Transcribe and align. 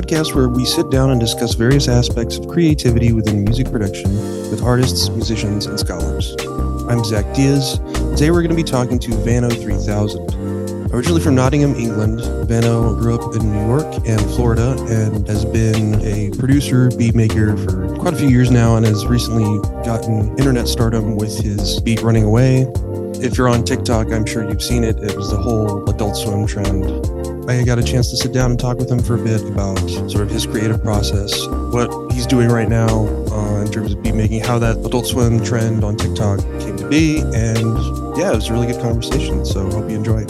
podcast 0.00 0.34
where 0.34 0.48
we 0.48 0.64
sit 0.64 0.90
down 0.90 1.10
and 1.10 1.20
discuss 1.20 1.54
various 1.54 1.86
aspects 1.86 2.38
of 2.38 2.48
creativity 2.48 3.12
within 3.12 3.44
music 3.44 3.70
production 3.70 4.10
with 4.50 4.62
artists, 4.62 5.10
musicians, 5.10 5.66
and 5.66 5.78
scholars. 5.78 6.34
I'm 6.88 7.04
Zach 7.04 7.34
Diaz. 7.34 7.78
Today 8.16 8.30
we're 8.30 8.40
going 8.40 8.48
to 8.48 8.56
be 8.56 8.62
talking 8.62 8.98
to 8.98 9.10
Vano 9.10 9.50
3000. 9.50 10.90
Originally 10.94 11.20
from 11.20 11.34
Nottingham, 11.34 11.74
England, 11.74 12.20
Vano 12.48 12.94
grew 12.94 13.14
up 13.14 13.36
in 13.36 13.52
New 13.52 13.66
York 13.66 13.94
and 14.06 14.20
Florida 14.34 14.74
and 14.88 15.28
has 15.28 15.44
been 15.44 16.00
a 16.00 16.30
producer, 16.38 16.90
beat 16.96 17.14
maker 17.14 17.54
for 17.58 17.94
quite 17.96 18.14
a 18.14 18.16
few 18.16 18.28
years 18.28 18.50
now 18.50 18.76
and 18.76 18.86
has 18.86 19.04
recently 19.06 19.60
gotten 19.84 20.30
internet 20.38 20.66
stardom 20.66 21.16
with 21.16 21.38
his 21.38 21.78
beat 21.80 22.00
Running 22.00 22.24
Away. 22.24 22.62
If 23.22 23.36
you're 23.36 23.50
on 23.50 23.64
TikTok, 23.64 24.06
I'm 24.12 24.24
sure 24.24 24.48
you've 24.48 24.62
seen 24.62 24.82
it. 24.82 24.96
It 24.96 25.14
was 25.14 25.30
the 25.30 25.36
whole 25.36 25.88
Adult 25.90 26.16
Swim 26.16 26.46
trend 26.46 27.19
I 27.50 27.64
got 27.64 27.80
a 27.80 27.82
chance 27.82 28.10
to 28.10 28.16
sit 28.16 28.32
down 28.32 28.52
and 28.52 28.60
talk 28.60 28.78
with 28.78 28.88
him 28.88 29.02
for 29.02 29.16
a 29.16 29.24
bit 29.24 29.42
about 29.42 29.76
sort 30.08 30.22
of 30.22 30.30
his 30.30 30.46
creative 30.46 30.80
process, 30.84 31.46
what 31.48 32.12
he's 32.12 32.24
doing 32.24 32.48
right 32.48 32.68
now 32.68 33.08
uh, 33.32 33.62
in 33.62 33.72
terms 33.72 33.92
of 33.92 34.00
beat 34.04 34.14
making, 34.14 34.40
how 34.40 34.60
that 34.60 34.76
Adult 34.86 35.04
Swim 35.08 35.42
trend 35.42 35.82
on 35.82 35.96
TikTok 35.96 36.38
came 36.60 36.76
to 36.76 36.88
be, 36.88 37.18
and 37.18 37.76
yeah, 38.16 38.30
it 38.30 38.36
was 38.36 38.48
a 38.48 38.52
really 38.52 38.68
good 38.68 38.80
conversation. 38.80 39.44
So 39.44 39.68
hope 39.68 39.90
you 39.90 39.96
enjoy. 39.96 40.20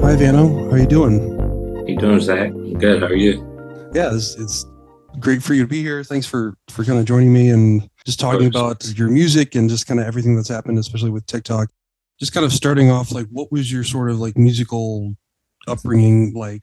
Hi, 0.00 0.16
Vano. 0.16 0.48
How 0.48 0.72
are 0.72 0.78
you 0.78 0.86
doing? 0.88 1.38
How 1.76 1.86
you 1.86 1.96
doing, 1.96 2.20
Zach? 2.20 2.50
I'm 2.50 2.76
good. 2.76 3.02
How 3.02 3.06
are 3.06 3.14
you? 3.14 3.90
Yeah, 3.94 4.12
it's, 4.12 4.34
it's 4.34 4.66
great 5.20 5.44
for 5.44 5.54
you 5.54 5.62
to 5.62 5.68
be 5.68 5.80
here. 5.80 6.02
Thanks 6.02 6.26
for 6.26 6.54
for 6.70 6.82
kind 6.84 6.98
of 6.98 7.04
joining 7.04 7.32
me 7.32 7.50
and 7.50 7.88
just 8.08 8.18
talking 8.18 8.46
about 8.46 8.82
your 8.96 9.10
music 9.10 9.54
and 9.54 9.68
just 9.68 9.86
kind 9.86 10.00
of 10.00 10.06
everything 10.06 10.34
that's 10.34 10.48
happened, 10.48 10.78
especially 10.78 11.10
with 11.10 11.26
TikTok. 11.26 11.68
Just 12.18 12.32
kind 12.32 12.46
of 12.46 12.54
starting 12.54 12.90
off, 12.90 13.12
like, 13.12 13.26
what 13.30 13.52
was 13.52 13.70
your 13.70 13.84
sort 13.84 14.10
of 14.10 14.18
like 14.18 14.34
musical 14.34 15.14
upbringing 15.66 16.32
like? 16.32 16.62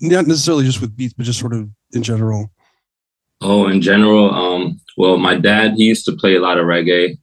Not 0.00 0.28
necessarily 0.28 0.64
just 0.64 0.80
with 0.80 0.96
beats, 0.96 1.12
but 1.12 1.26
just 1.26 1.40
sort 1.40 1.54
of 1.54 1.68
in 1.92 2.04
general. 2.04 2.52
Oh, 3.40 3.66
in 3.66 3.82
general, 3.82 4.32
um, 4.32 4.80
well, 4.96 5.16
my 5.16 5.34
dad 5.34 5.72
he 5.74 5.86
used 5.86 6.04
to 6.04 6.12
play 6.12 6.36
a 6.36 6.40
lot 6.40 6.56
of 6.56 6.66
reggae, 6.66 7.18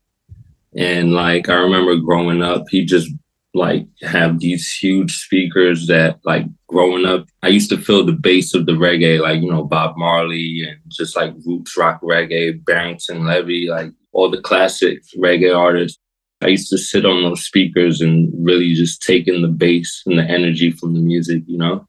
and 0.76 1.14
like 1.14 1.48
I 1.48 1.54
remember 1.54 1.96
growing 1.96 2.44
up, 2.44 2.66
he 2.70 2.84
just 2.84 3.10
like 3.58 3.88
have 4.02 4.40
these 4.40 4.72
huge 4.72 5.18
speakers 5.18 5.88
that 5.88 6.20
like 6.24 6.46
growing 6.68 7.06
up 7.06 7.26
i 7.44 7.48
used 7.48 7.70
to 7.70 7.78
feel 7.78 8.06
the 8.06 8.12
bass 8.12 8.54
of 8.54 8.66
the 8.66 8.74
reggae 8.74 9.20
like 9.20 9.42
you 9.42 9.50
know 9.52 9.64
bob 9.64 9.98
marley 9.98 10.64
and 10.68 10.80
just 10.88 11.16
like 11.16 11.34
roots 11.46 11.76
rock 11.78 12.00
reggae 12.02 12.64
barrington 12.66 13.26
levy 13.26 13.68
like 13.68 13.92
all 14.18 14.32
the 14.32 14.42
classic 14.42 15.04
reggae 15.16 15.56
artists. 15.56 16.00
I 16.42 16.48
used 16.48 16.70
to 16.72 16.78
sit 16.78 17.06
on 17.06 17.22
those 17.22 17.46
speakers 17.46 18.02
and 18.02 18.32
really 18.44 18.74
just 18.74 19.04
take 19.04 19.28
in 19.28 19.44
the 19.44 19.48
bass 19.48 20.02
and 20.08 20.18
the 20.18 20.24
energy 20.24 20.72
from 20.72 20.96
the 20.96 21.00
music 21.00 21.44
you 21.46 21.58
know? 21.58 21.88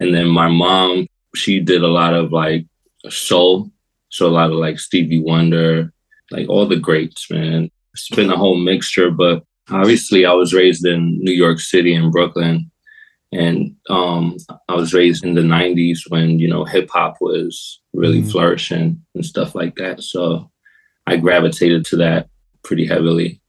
And 0.00 0.12
then 0.14 0.28
my 0.28 0.48
mom 0.48 1.06
she 1.36 1.60
did 1.60 1.82
a 1.82 1.88
lot 1.88 2.12
of 2.12 2.32
like 2.32 2.66
soul 3.08 3.70
so 4.10 4.26
a 4.26 4.28
lot 4.28 4.50
of 4.50 4.56
like 4.56 4.78
stevie 4.78 5.20
wonder 5.20 5.92
like 6.30 6.48
all 6.48 6.66
the 6.66 6.76
greats 6.76 7.30
man. 7.30 7.70
It's 7.92 8.08
been 8.08 8.30
a 8.30 8.36
whole 8.36 8.56
mixture 8.56 9.10
but 9.12 9.44
obviously 9.70 10.26
I 10.26 10.32
was 10.32 10.54
raised 10.54 10.86
in 10.86 11.18
New 11.20 11.32
York 11.32 11.60
City 11.60 11.94
and 11.94 12.12
Brooklyn. 12.12 12.70
And 13.32 13.74
um, 13.90 14.36
I 14.68 14.74
was 14.74 14.94
raised 14.94 15.24
in 15.24 15.34
the 15.34 15.40
90s 15.40 16.08
when, 16.08 16.38
you 16.38 16.48
know, 16.48 16.64
hip 16.64 16.88
hop 16.92 17.16
was 17.20 17.80
really 17.92 18.22
mm 18.22 18.30
flourishing 18.30 19.00
and 19.14 19.26
stuff 19.26 19.54
like 19.54 19.76
that. 19.76 20.02
So 20.02 20.50
I 21.06 21.16
gravitated 21.16 21.84
to 21.86 21.96
that 21.96 22.28
pretty 22.62 22.86
heavily. 22.86 23.40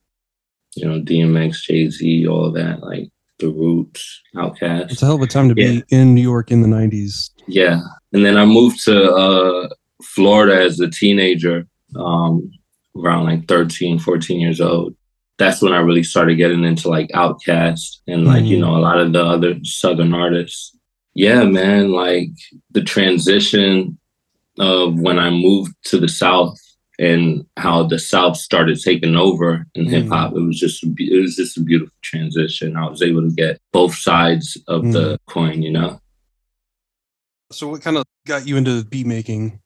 You 0.75 0.87
know, 0.87 1.01
DMX, 1.01 1.61
Jay 1.61 1.89
Z, 1.89 2.27
all 2.27 2.45
of 2.45 2.53
that, 2.55 2.81
like 2.81 3.09
the 3.39 3.49
Roots, 3.49 4.21
Outkast. 4.35 4.91
It's 4.91 5.01
a 5.01 5.05
hell 5.05 5.15
of 5.15 5.21
a 5.21 5.27
time 5.27 5.53
to 5.53 5.61
yeah. 5.61 5.81
be 5.81 5.83
in 5.89 6.15
New 6.15 6.21
York 6.21 6.51
in 6.51 6.61
the 6.61 6.67
90s. 6.67 7.29
Yeah. 7.47 7.79
And 8.11 8.25
then 8.25 8.37
I 8.37 8.45
moved 8.45 8.83
to 8.85 9.13
uh, 9.13 9.69
Florida 10.03 10.61
as 10.61 10.79
a 10.79 10.89
teenager, 10.89 11.67
um, 11.95 12.51
around 12.97 13.25
like 13.25 13.47
13, 13.47 13.99
14 13.99 14.39
years 14.39 14.59
old 14.59 14.95
that's 15.37 15.61
when 15.61 15.73
I 15.73 15.79
really 15.79 16.03
started 16.03 16.35
getting 16.35 16.63
into 16.63 16.89
like 16.89 17.09
Outkast 17.09 17.99
and 18.07 18.25
like, 18.25 18.43
mm. 18.43 18.47
you 18.47 18.59
know, 18.59 18.75
a 18.75 18.79
lot 18.79 18.99
of 18.99 19.11
the 19.11 19.23
other 19.23 19.55
Southern 19.63 20.13
artists. 20.13 20.75
Yeah, 21.13 21.43
man, 21.43 21.91
like 21.91 22.29
the 22.71 22.83
transition 22.83 23.97
of 24.59 24.99
when 24.99 25.19
I 25.19 25.29
moved 25.29 25.73
to 25.85 25.99
the 25.99 26.07
South 26.07 26.57
and 26.97 27.45
how 27.57 27.83
the 27.83 27.99
South 27.99 28.37
started 28.37 28.79
taking 28.79 29.15
over 29.15 29.65
in 29.75 29.85
mm. 29.85 29.89
hip 29.89 30.07
hop. 30.07 30.33
It 30.33 30.41
was 30.41 30.59
just 30.59 30.83
it 30.83 31.21
was 31.21 31.35
just 31.35 31.57
a 31.57 31.61
beautiful 31.61 31.93
transition. 32.01 32.77
I 32.77 32.87
was 32.87 33.01
able 33.01 33.21
to 33.21 33.35
get 33.35 33.59
both 33.73 33.95
sides 33.95 34.57
of 34.67 34.83
mm. 34.83 34.93
the 34.93 35.19
coin, 35.27 35.61
you 35.61 35.71
know. 35.71 35.99
So 37.51 37.67
what 37.67 37.81
kind 37.81 37.97
of 37.97 38.03
got 38.25 38.47
you 38.47 38.57
into 38.57 38.83
beat 38.85 39.05
making? 39.05 39.59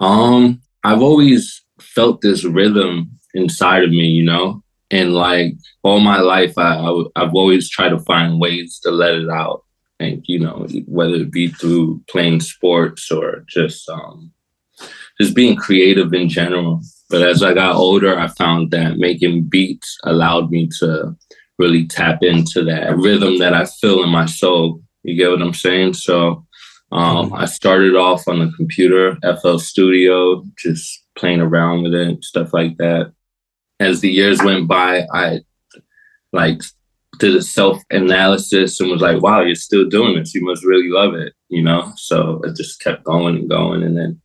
Um, 0.00 0.62
I've 0.84 1.02
always 1.02 1.64
felt 1.80 2.20
this 2.20 2.44
rhythm 2.44 3.18
inside 3.34 3.84
of 3.84 3.90
me, 3.90 4.06
you 4.06 4.24
know 4.24 4.61
and 4.92 5.14
like 5.14 5.54
all 5.82 5.98
my 5.98 6.20
life 6.20 6.56
I, 6.56 6.76
I 6.76 7.04
i've 7.16 7.34
always 7.34 7.68
tried 7.68 7.88
to 7.88 7.98
find 7.98 8.38
ways 8.38 8.78
to 8.84 8.90
let 8.90 9.14
it 9.14 9.28
out. 9.28 9.64
And 9.98 10.22
you 10.26 10.38
know 10.38 10.66
whether 10.86 11.14
it 11.14 11.32
be 11.32 11.48
through 11.48 12.02
playing 12.08 12.40
sports 12.40 13.10
or 13.10 13.44
just 13.48 13.88
um 13.88 14.32
just 15.20 15.34
being 15.34 15.56
creative 15.56 16.12
in 16.12 16.28
general. 16.28 16.80
But 17.10 17.22
as 17.22 17.42
i 17.42 17.54
got 17.54 17.76
older 17.76 18.18
i 18.18 18.28
found 18.28 18.70
that 18.70 18.98
making 18.98 19.44
beats 19.44 19.98
allowed 20.04 20.50
me 20.50 20.68
to 20.78 21.16
really 21.58 21.86
tap 21.86 22.22
into 22.22 22.64
that 22.64 22.96
rhythm 22.96 23.38
that 23.38 23.54
i 23.54 23.64
feel 23.64 24.02
in 24.04 24.10
my 24.10 24.26
soul. 24.26 24.82
You 25.02 25.16
get 25.16 25.30
what 25.30 25.42
i'm 25.42 25.54
saying? 25.54 25.94
So 25.94 26.46
um. 26.92 27.32
I 27.32 27.46
started 27.46 27.96
off 27.96 28.28
on 28.28 28.40
the 28.40 28.52
computer, 28.54 29.16
FL 29.40 29.56
Studio, 29.56 30.44
just 30.58 31.04
playing 31.16 31.40
around 31.40 31.84
with 31.84 31.94
it, 31.94 32.22
stuff 32.22 32.52
like 32.52 32.76
that 32.76 33.14
as 33.82 34.00
the 34.00 34.10
years 34.10 34.42
went 34.42 34.68
by, 34.68 35.06
I 35.12 35.40
like 36.32 36.62
did 37.18 37.36
a 37.36 37.42
self 37.42 37.80
analysis 37.90 38.80
and 38.80 38.90
was 38.90 39.00
like, 39.00 39.22
wow, 39.22 39.42
you're 39.42 39.54
still 39.54 39.88
doing 39.88 40.16
this. 40.16 40.34
You 40.34 40.44
must 40.44 40.64
really 40.64 40.88
love 40.88 41.14
it, 41.14 41.34
you 41.48 41.62
know? 41.62 41.92
So 41.96 42.40
it 42.44 42.56
just 42.56 42.80
kept 42.80 43.04
going 43.04 43.36
and 43.36 43.48
going. 43.48 43.82
And 43.82 43.96
then 43.96 44.20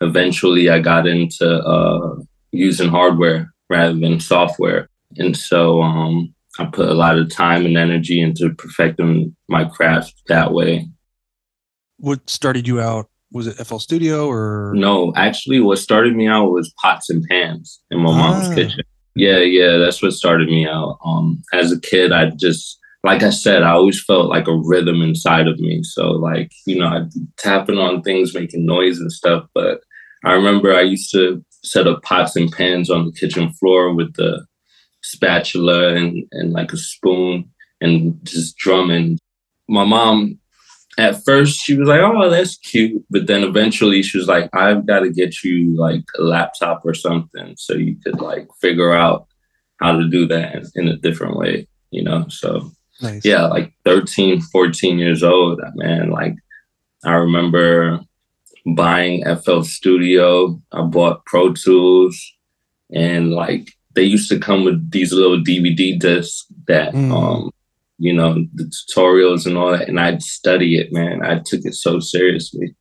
eventually 0.00 0.68
I 0.68 0.80
got 0.80 1.06
into 1.06 1.46
uh, 1.46 2.16
using 2.50 2.88
hardware 2.88 3.52
rather 3.70 3.98
than 3.98 4.20
software. 4.20 4.88
And 5.16 5.36
so 5.36 5.82
um, 5.82 6.34
I 6.58 6.66
put 6.66 6.88
a 6.88 6.94
lot 6.94 7.18
of 7.18 7.30
time 7.30 7.64
and 7.64 7.76
energy 7.76 8.20
into 8.20 8.52
perfecting 8.54 9.36
my 9.48 9.64
craft 9.64 10.14
that 10.28 10.52
way. 10.52 10.88
What 11.98 12.28
started 12.28 12.66
you 12.66 12.80
out 12.80 13.08
was 13.32 13.46
it 13.46 13.54
FL 13.54 13.78
Studio 13.78 14.28
or 14.28 14.72
no? 14.74 15.12
Actually, 15.16 15.60
what 15.60 15.78
started 15.78 16.14
me 16.14 16.28
out 16.28 16.50
was 16.50 16.72
pots 16.80 17.08
and 17.08 17.24
pans 17.28 17.80
in 17.90 18.00
my 18.00 18.10
ah. 18.10 18.16
mom's 18.16 18.54
kitchen. 18.54 18.84
Yeah, 19.14 19.38
yeah, 19.38 19.76
that's 19.76 20.02
what 20.02 20.12
started 20.12 20.48
me 20.48 20.66
out. 20.66 20.98
Um, 21.04 21.42
as 21.52 21.70
a 21.70 21.80
kid, 21.80 22.12
I 22.12 22.30
just, 22.30 22.78
like 23.04 23.22
I 23.22 23.30
said, 23.30 23.62
I 23.62 23.72
always 23.72 24.02
felt 24.02 24.30
like 24.30 24.48
a 24.48 24.56
rhythm 24.56 25.02
inside 25.02 25.48
of 25.48 25.58
me. 25.60 25.82
So, 25.82 26.12
like, 26.12 26.52
you 26.66 26.78
know, 26.78 26.88
I'd 26.88 27.12
be 27.12 27.26
tapping 27.36 27.78
on 27.78 28.02
things, 28.02 28.34
making 28.34 28.64
noise 28.64 28.98
and 28.98 29.12
stuff. 29.12 29.46
But 29.54 29.80
I 30.24 30.32
remember 30.32 30.74
I 30.74 30.82
used 30.82 31.12
to 31.12 31.44
set 31.62 31.86
up 31.86 32.02
pots 32.02 32.36
and 32.36 32.50
pans 32.50 32.90
on 32.90 33.06
the 33.06 33.12
kitchen 33.12 33.52
floor 33.52 33.94
with 33.94 34.14
the 34.14 34.46
spatula 35.02 35.94
and, 35.94 36.24
and 36.32 36.52
like 36.52 36.72
a 36.72 36.76
spoon 36.76 37.50
and 37.80 38.18
just 38.24 38.56
drumming. 38.56 39.18
My 39.68 39.84
mom 39.84 40.38
at 40.98 41.24
first 41.24 41.58
she 41.58 41.76
was 41.76 41.88
like, 41.88 42.00
"Oh, 42.00 42.28
that's 42.28 42.56
cute," 42.58 43.04
but 43.10 43.26
then 43.26 43.42
eventually 43.42 44.02
she 44.02 44.18
was 44.18 44.28
like, 44.28 44.50
"I've 44.52 44.86
got 44.86 45.00
to 45.00 45.10
get 45.10 45.42
you 45.42 45.74
like 45.76 46.04
a 46.18 46.22
laptop 46.22 46.82
or 46.84 46.94
something 46.94 47.54
so 47.56 47.74
you 47.74 47.96
could 47.96 48.20
like 48.20 48.48
figure 48.60 48.92
out 48.92 49.26
how 49.80 49.92
to 49.92 50.08
do 50.08 50.26
that 50.28 50.54
in, 50.54 50.64
in 50.74 50.88
a 50.88 50.96
different 50.96 51.36
way." 51.36 51.66
You 51.90 52.04
know, 52.04 52.26
so 52.28 52.70
nice. 53.00 53.24
yeah, 53.24 53.46
like 53.46 53.72
13, 53.84 54.40
14 54.40 54.98
years 54.98 55.22
old, 55.22 55.60
man. 55.74 56.10
Like 56.10 56.36
I 57.04 57.12
remember 57.12 58.00
buying 58.66 59.24
FL 59.24 59.62
Studio. 59.62 60.60
I 60.72 60.82
bought 60.82 61.24
Pro 61.24 61.52
Tools, 61.52 62.18
and 62.94 63.32
like 63.32 63.72
they 63.94 64.04
used 64.04 64.28
to 64.30 64.38
come 64.38 64.64
with 64.64 64.90
these 64.90 65.12
little 65.12 65.38
DVD 65.38 65.98
discs 65.98 66.46
that 66.66 66.92
mm. 66.92 67.12
um 67.12 67.50
you 68.02 68.12
know, 68.12 68.34
the 68.54 68.64
tutorials 68.64 69.46
and 69.46 69.56
all 69.56 69.70
that. 69.70 69.88
And 69.88 70.00
I'd 70.00 70.24
study 70.24 70.76
it, 70.76 70.92
man. 70.92 71.24
I 71.24 71.38
took 71.38 71.64
it 71.64 71.74
so 71.74 72.00
seriously. 72.00 72.74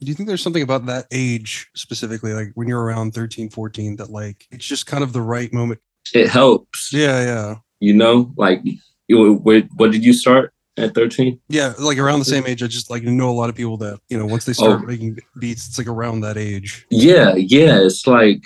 Do 0.00 0.06
you 0.06 0.14
think 0.14 0.26
there's 0.26 0.42
something 0.42 0.62
about 0.62 0.86
that 0.86 1.04
age 1.12 1.68
specifically, 1.76 2.32
like 2.32 2.52
when 2.54 2.66
you're 2.66 2.82
around 2.82 3.12
13, 3.12 3.50
14, 3.50 3.96
that 3.96 4.08
like 4.08 4.46
it's 4.50 4.64
just 4.64 4.86
kind 4.86 5.04
of 5.04 5.12
the 5.12 5.20
right 5.20 5.52
moment? 5.52 5.80
It 6.14 6.30
helps. 6.30 6.94
Yeah, 6.94 7.22
yeah. 7.22 7.54
You 7.80 7.92
know, 7.92 8.32
like, 8.38 8.62
you, 9.06 9.34
what 9.34 9.92
did 9.92 10.02
you 10.02 10.14
start 10.14 10.54
at 10.78 10.94
13? 10.94 11.38
Yeah, 11.50 11.74
like 11.78 11.98
around 11.98 12.20
the 12.20 12.24
same 12.24 12.46
age. 12.46 12.62
I 12.62 12.68
just 12.68 12.90
like 12.90 13.02
know 13.02 13.28
a 13.28 13.32
lot 13.32 13.50
of 13.50 13.54
people 13.54 13.76
that, 13.78 14.00
you 14.08 14.18
know, 14.18 14.24
once 14.24 14.46
they 14.46 14.54
start 14.54 14.80
oh. 14.82 14.86
making 14.86 15.18
beats, 15.38 15.68
it's 15.68 15.76
like 15.76 15.88
around 15.88 16.22
that 16.22 16.38
age. 16.38 16.86
Yeah, 16.90 17.34
yeah. 17.34 17.80
It's 17.80 18.06
like, 18.06 18.42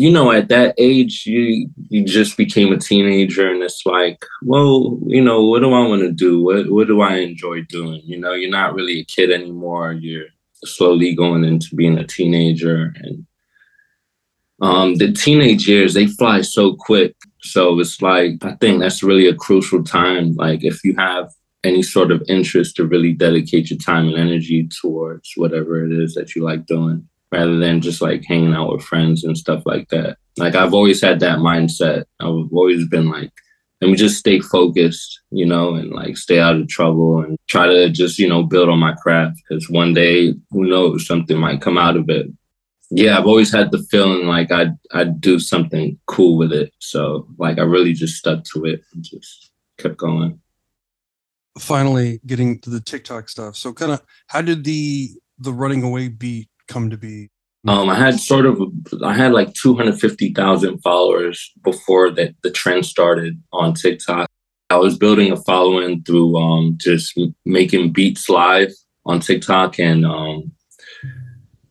you 0.00 0.10
know, 0.10 0.32
at 0.32 0.48
that 0.48 0.74
age, 0.78 1.24
you 1.26 1.68
you 1.90 2.06
just 2.06 2.38
became 2.38 2.72
a 2.72 2.78
teenager, 2.78 3.52
and 3.52 3.62
it's 3.62 3.84
like, 3.84 4.24
well, 4.42 4.98
you 5.06 5.22
know, 5.22 5.44
what 5.44 5.60
do 5.60 5.74
I 5.74 5.86
want 5.86 6.00
to 6.00 6.10
do? 6.10 6.42
What 6.42 6.70
what 6.70 6.86
do 6.86 7.02
I 7.02 7.16
enjoy 7.16 7.64
doing? 7.64 8.00
You 8.06 8.18
know, 8.18 8.32
you're 8.32 8.50
not 8.50 8.74
really 8.74 9.00
a 9.00 9.04
kid 9.04 9.30
anymore. 9.30 9.92
You're 9.92 10.28
slowly 10.64 11.14
going 11.14 11.44
into 11.44 11.76
being 11.76 11.98
a 11.98 12.06
teenager, 12.06 12.94
and 12.96 13.26
um, 14.62 14.94
the 14.94 15.12
teenage 15.12 15.68
years 15.68 15.92
they 15.92 16.06
fly 16.06 16.40
so 16.40 16.76
quick. 16.76 17.14
So 17.42 17.78
it's 17.78 18.00
like 18.00 18.42
I 18.42 18.54
think 18.54 18.80
that's 18.80 19.02
really 19.02 19.28
a 19.28 19.34
crucial 19.34 19.84
time. 19.84 20.32
Like 20.32 20.64
if 20.64 20.82
you 20.82 20.94
have 20.96 21.30
any 21.62 21.82
sort 21.82 22.10
of 22.10 22.24
interest 22.26 22.76
to 22.76 22.86
really 22.86 23.12
dedicate 23.12 23.68
your 23.68 23.78
time 23.78 24.08
and 24.08 24.16
energy 24.16 24.66
towards 24.80 25.32
whatever 25.36 25.84
it 25.84 25.92
is 25.92 26.14
that 26.14 26.34
you 26.34 26.42
like 26.42 26.64
doing 26.64 27.06
rather 27.32 27.58
than 27.58 27.80
just 27.80 28.00
like 28.00 28.24
hanging 28.26 28.54
out 28.54 28.72
with 28.72 28.82
friends 28.82 29.24
and 29.24 29.36
stuff 29.38 29.62
like 29.64 29.88
that. 29.90 30.16
Like 30.36 30.54
I've 30.54 30.74
always 30.74 31.00
had 31.00 31.20
that 31.20 31.38
mindset. 31.38 32.04
I've 32.20 32.52
always 32.52 32.88
been 32.88 33.08
like, 33.08 33.30
let 33.80 33.90
me 33.90 33.96
just 33.96 34.18
stay 34.18 34.40
focused, 34.40 35.20
you 35.30 35.46
know, 35.46 35.74
and 35.74 35.90
like 35.90 36.16
stay 36.16 36.38
out 36.38 36.56
of 36.56 36.68
trouble 36.68 37.20
and 37.20 37.38
try 37.48 37.66
to 37.66 37.88
just, 37.88 38.18
you 38.18 38.28
know, 38.28 38.42
build 38.42 38.68
on 38.68 38.78
my 38.78 38.92
craft 38.94 39.40
because 39.48 39.70
one 39.70 39.94
day, 39.94 40.34
who 40.50 40.66
knows, 40.66 41.06
something 41.06 41.38
might 41.38 41.62
come 41.62 41.78
out 41.78 41.96
of 41.96 42.10
it. 42.10 42.26
Yeah, 42.90 43.16
I've 43.16 43.26
always 43.26 43.52
had 43.52 43.70
the 43.70 43.82
feeling 43.90 44.26
like 44.26 44.50
I'd, 44.50 44.72
I'd 44.92 45.20
do 45.20 45.38
something 45.38 45.98
cool 46.06 46.36
with 46.36 46.52
it. 46.52 46.72
So 46.78 47.28
like 47.38 47.58
I 47.58 47.62
really 47.62 47.92
just 47.92 48.16
stuck 48.16 48.44
to 48.52 48.64
it 48.64 48.82
and 48.92 49.04
just 49.04 49.50
kept 49.78 49.96
going. 49.96 50.40
Finally 51.58 52.20
getting 52.26 52.58
to 52.60 52.70
the 52.70 52.80
TikTok 52.80 53.28
stuff. 53.28 53.56
So 53.56 53.72
kind 53.72 53.92
of 53.92 54.02
how 54.26 54.42
did 54.42 54.64
the 54.64 55.10
the 55.38 55.52
running 55.52 55.82
away 55.82 56.08
beat 56.08 56.48
come 56.70 56.88
to 56.90 56.96
be? 56.96 57.28
Um, 57.68 57.90
I 57.90 57.94
had 57.94 58.18
sort 58.18 58.46
of, 58.46 58.58
I 59.04 59.12
had 59.12 59.32
like 59.32 59.52
250,000 59.52 60.78
followers 60.78 61.52
before 61.62 62.10
that 62.12 62.34
the 62.42 62.50
trend 62.50 62.86
started 62.86 63.42
on 63.52 63.74
TikTok. 63.74 64.28
I 64.70 64.76
was 64.76 64.96
building 64.96 65.30
a 65.30 65.36
following 65.36 66.02
through 66.02 66.38
um, 66.38 66.78
just 66.78 67.20
making 67.44 67.92
beats 67.92 68.30
live 68.30 68.72
on 69.04 69.20
TikTok 69.20 69.78
and, 69.78 70.06
um, 70.06 70.52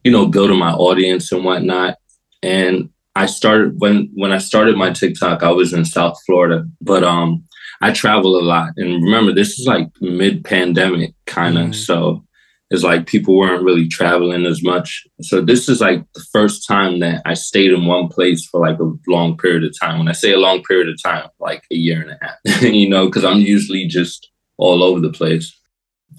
you 0.04 0.12
know, 0.12 0.28
building 0.28 0.60
my 0.60 0.74
audience 0.74 1.32
and 1.32 1.44
whatnot. 1.44 1.98
And 2.44 2.90
I 3.16 3.26
started 3.26 3.80
when 3.80 4.12
when 4.14 4.32
I 4.32 4.38
started 4.38 4.78
my 4.78 4.92
TikTok, 4.92 5.44
I 5.44 5.52
was 5.52 5.74
in 5.74 5.86
South 5.86 6.18
Florida, 6.26 6.66
but 6.82 7.04
um, 7.04 7.44
I 7.82 7.92
travel 7.92 8.38
a 8.38 8.44
lot. 8.44 8.74
And 8.78 9.04
remember, 9.04 9.34
this 9.34 9.60
is 9.60 9.66
like 9.66 9.90
mid 10.02 10.46
pandemic 10.46 11.14
kind 11.26 11.58
of, 11.58 11.64
mm-hmm. 11.66 11.74
so 11.74 12.24
is 12.72 12.84
like 12.84 13.08
people 13.08 13.36
weren't 13.36 13.64
really 13.64 13.88
traveling 13.88 14.46
as 14.46 14.64
much. 14.64 15.06
So 15.22 15.42
this 15.42 15.68
is 15.68 15.82
like 15.82 16.04
the 16.14 16.26
first 16.32 16.68
time 16.68 17.00
that 17.00 17.22
I 17.26 17.34
stayed 17.34 17.72
in 17.72 17.86
one 17.86 18.10
place 18.10 18.46
for 18.46 18.62
like 18.62 18.80
a 18.80 18.92
long 19.08 19.38
period 19.38 19.64
of 19.64 19.78
time. 19.80 19.98
When 19.98 20.08
I 20.08 20.14
say 20.14 20.32
a 20.32 20.40
long 20.40 20.64
period 20.64 20.90
of 20.90 21.02
time, 21.02 21.30
like 21.40 21.64
a 21.72 21.76
year 21.76 22.02
and 22.02 22.12
a 22.12 22.18
half, 22.22 22.62
you 22.62 22.88
know, 22.88 23.06
because 23.06 23.26
I'm 23.26 23.40
usually 23.40 23.88
just 23.88 24.30
all 24.58 24.84
over 24.84 25.00
the 25.00 25.12
place. 25.12 25.56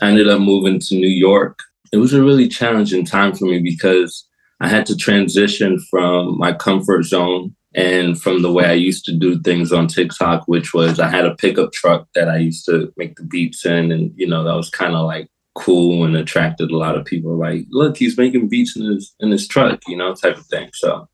I 0.03 0.09
ended 0.09 0.29
up 0.29 0.41
moving 0.41 0.81
to 0.81 0.95
New 0.95 1.09
York. 1.09 1.59
It 1.93 1.99
was 1.99 2.13
a 2.13 2.23
really 2.23 2.49
challenging 2.49 3.05
time 3.05 3.35
for 3.35 3.45
me 3.45 3.61
because 3.61 4.27
I 4.61 4.69
had 4.69 4.87
to 4.87 4.97
transition 4.97 5.79
from 5.91 6.39
my 6.39 6.53
comfort 6.53 7.05
zone 7.05 7.55
and 7.75 8.21
from 8.21 8.43
the 8.43 8.53
way 8.53 8.65
I 8.65 8.73
used 8.73 9.05
to 9.05 9.17
do 9.17 9.41
things 9.41 9.73
on 9.73 9.87
TikTok, 9.87 10.45
which 10.47 10.75
was 10.75 10.99
I 10.99 11.09
had 11.09 11.25
a 11.25 11.37
pickup 11.37 11.73
truck 11.73 12.09
that 12.15 12.29
I 12.29 12.39
used 12.39 12.67
to 12.67 12.93
make 12.97 13.17
the 13.17 13.25
beats 13.25 13.65
in. 13.65 13.93
And, 13.93 14.13
you 14.17 14.27
know, 14.27 14.43
that 14.45 14.57
was 14.57 14.71
kind 14.71 14.95
of 14.95 15.07
like 15.07 15.29
cool 15.61 16.05
and 16.05 16.17
attracted 16.17 16.71
a 16.71 16.77
lot 16.77 16.97
of 16.97 17.05
people. 17.05 17.37
Like, 17.37 17.67
look, 17.71 17.97
he's 17.97 18.17
making 18.17 18.49
beats 18.49 18.77
in 18.77 18.87
his 18.87 19.15
in 19.21 19.31
his 19.31 19.47
truck, 19.47 19.81
you 19.87 19.97
know, 19.97 20.15
type 20.15 20.39
of 20.39 20.47
thing. 20.47 20.71
So 20.75 21.09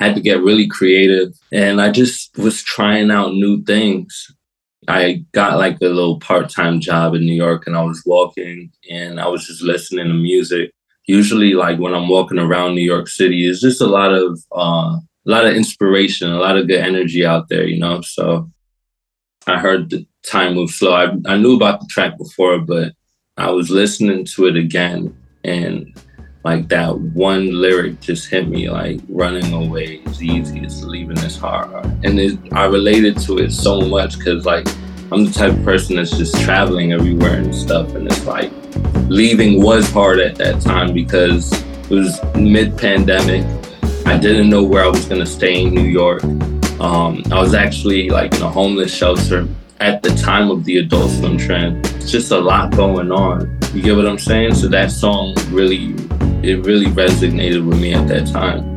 I 0.00 0.06
had 0.06 0.14
to 0.14 0.20
get 0.20 0.42
really 0.42 0.66
creative, 0.66 1.34
and 1.52 1.80
I 1.80 1.90
just 1.90 2.36
was 2.38 2.62
trying 2.62 3.10
out 3.10 3.34
new 3.34 3.62
things. 3.64 4.26
I 4.86 5.24
got 5.32 5.58
like 5.58 5.76
a 5.82 5.86
little 5.86 6.20
part 6.20 6.48
time 6.48 6.80
job 6.80 7.14
in 7.14 7.26
New 7.26 7.34
York, 7.34 7.66
and 7.66 7.76
I 7.76 7.82
was 7.82 8.02
walking, 8.06 8.70
and 8.90 9.20
I 9.20 9.26
was 9.26 9.46
just 9.46 9.62
listening 9.62 10.06
to 10.06 10.14
music. 10.14 10.70
Usually, 11.06 11.54
like 11.54 11.78
when 11.78 11.94
I'm 11.94 12.08
walking 12.08 12.38
around 12.38 12.74
New 12.74 12.82
York 12.82 13.08
City, 13.08 13.48
it's 13.48 13.60
just 13.60 13.80
a 13.80 13.86
lot 13.86 14.12
of 14.12 14.40
uh, 14.54 14.96
a 14.96 15.30
lot 15.30 15.46
of 15.46 15.54
inspiration, 15.54 16.30
a 16.30 16.38
lot 16.38 16.56
of 16.56 16.68
good 16.68 16.80
energy 16.80 17.26
out 17.26 17.48
there, 17.48 17.66
you 17.66 17.78
know. 17.78 18.00
So 18.02 18.50
I 19.46 19.58
heard 19.58 19.90
the 19.90 20.06
time 20.24 20.54
move 20.54 20.70
slow. 20.70 20.92
I, 20.92 21.12
I 21.26 21.36
knew 21.36 21.56
about 21.56 21.80
the 21.80 21.86
track 21.86 22.16
before, 22.16 22.58
but 22.60 22.92
I 23.38 23.50
was 23.50 23.70
listening 23.70 24.24
to 24.24 24.46
it 24.46 24.56
again 24.56 25.16
and 25.44 25.94
like 26.44 26.68
that 26.68 26.98
one 26.98 27.52
lyric 27.52 28.00
just 28.00 28.28
hit 28.28 28.48
me 28.48 28.68
like 28.68 29.00
running 29.08 29.52
away 29.52 30.02
is 30.06 30.20
easy, 30.20 30.58
it's 30.58 30.82
leaving 30.82 31.18
is 31.18 31.36
hard. 31.36 31.84
And 32.04 32.18
it, 32.18 32.36
I 32.52 32.64
related 32.66 33.16
to 33.20 33.38
it 33.38 33.52
so 33.52 33.80
much 33.80 34.18
because 34.18 34.44
like 34.44 34.66
I'm 35.12 35.24
the 35.24 35.30
type 35.30 35.52
of 35.52 35.62
person 35.62 35.96
that's 35.96 36.10
just 36.10 36.34
traveling 36.42 36.92
everywhere 36.92 37.36
and 37.36 37.54
stuff. 37.54 37.94
And 37.94 38.08
it's 38.08 38.24
like 38.24 38.50
leaving 39.08 39.62
was 39.62 39.88
hard 39.88 40.18
at 40.18 40.34
that 40.36 40.60
time 40.60 40.92
because 40.92 41.52
it 41.52 41.90
was 41.90 42.20
mid 42.34 42.76
pandemic. 42.76 43.46
I 44.04 44.18
didn't 44.18 44.50
know 44.50 44.64
where 44.64 44.84
I 44.84 44.88
was 44.88 45.04
going 45.04 45.20
to 45.20 45.26
stay 45.26 45.62
in 45.62 45.74
New 45.74 45.82
York. 45.82 46.24
Um, 46.80 47.22
I 47.30 47.40
was 47.40 47.54
actually 47.54 48.10
like 48.10 48.34
in 48.34 48.42
a 48.42 48.50
homeless 48.50 48.92
shelter 48.92 49.46
at 49.80 50.02
the 50.02 50.10
time 50.16 50.50
of 50.50 50.64
the 50.64 50.78
adult 50.78 51.10
swim 51.10 51.38
trend. 51.38 51.86
It's 51.96 52.10
just 52.10 52.32
a 52.32 52.38
lot 52.38 52.74
going 52.74 53.12
on. 53.12 53.58
You 53.72 53.82
get 53.82 53.96
what 53.96 54.06
I'm 54.06 54.18
saying? 54.18 54.54
So 54.54 54.68
that 54.68 54.90
song 54.90 55.34
really, 55.50 55.94
it 56.42 56.64
really 56.64 56.86
resonated 56.86 57.66
with 57.66 57.80
me 57.80 57.94
at 57.94 58.08
that 58.08 58.26
time. 58.26 58.67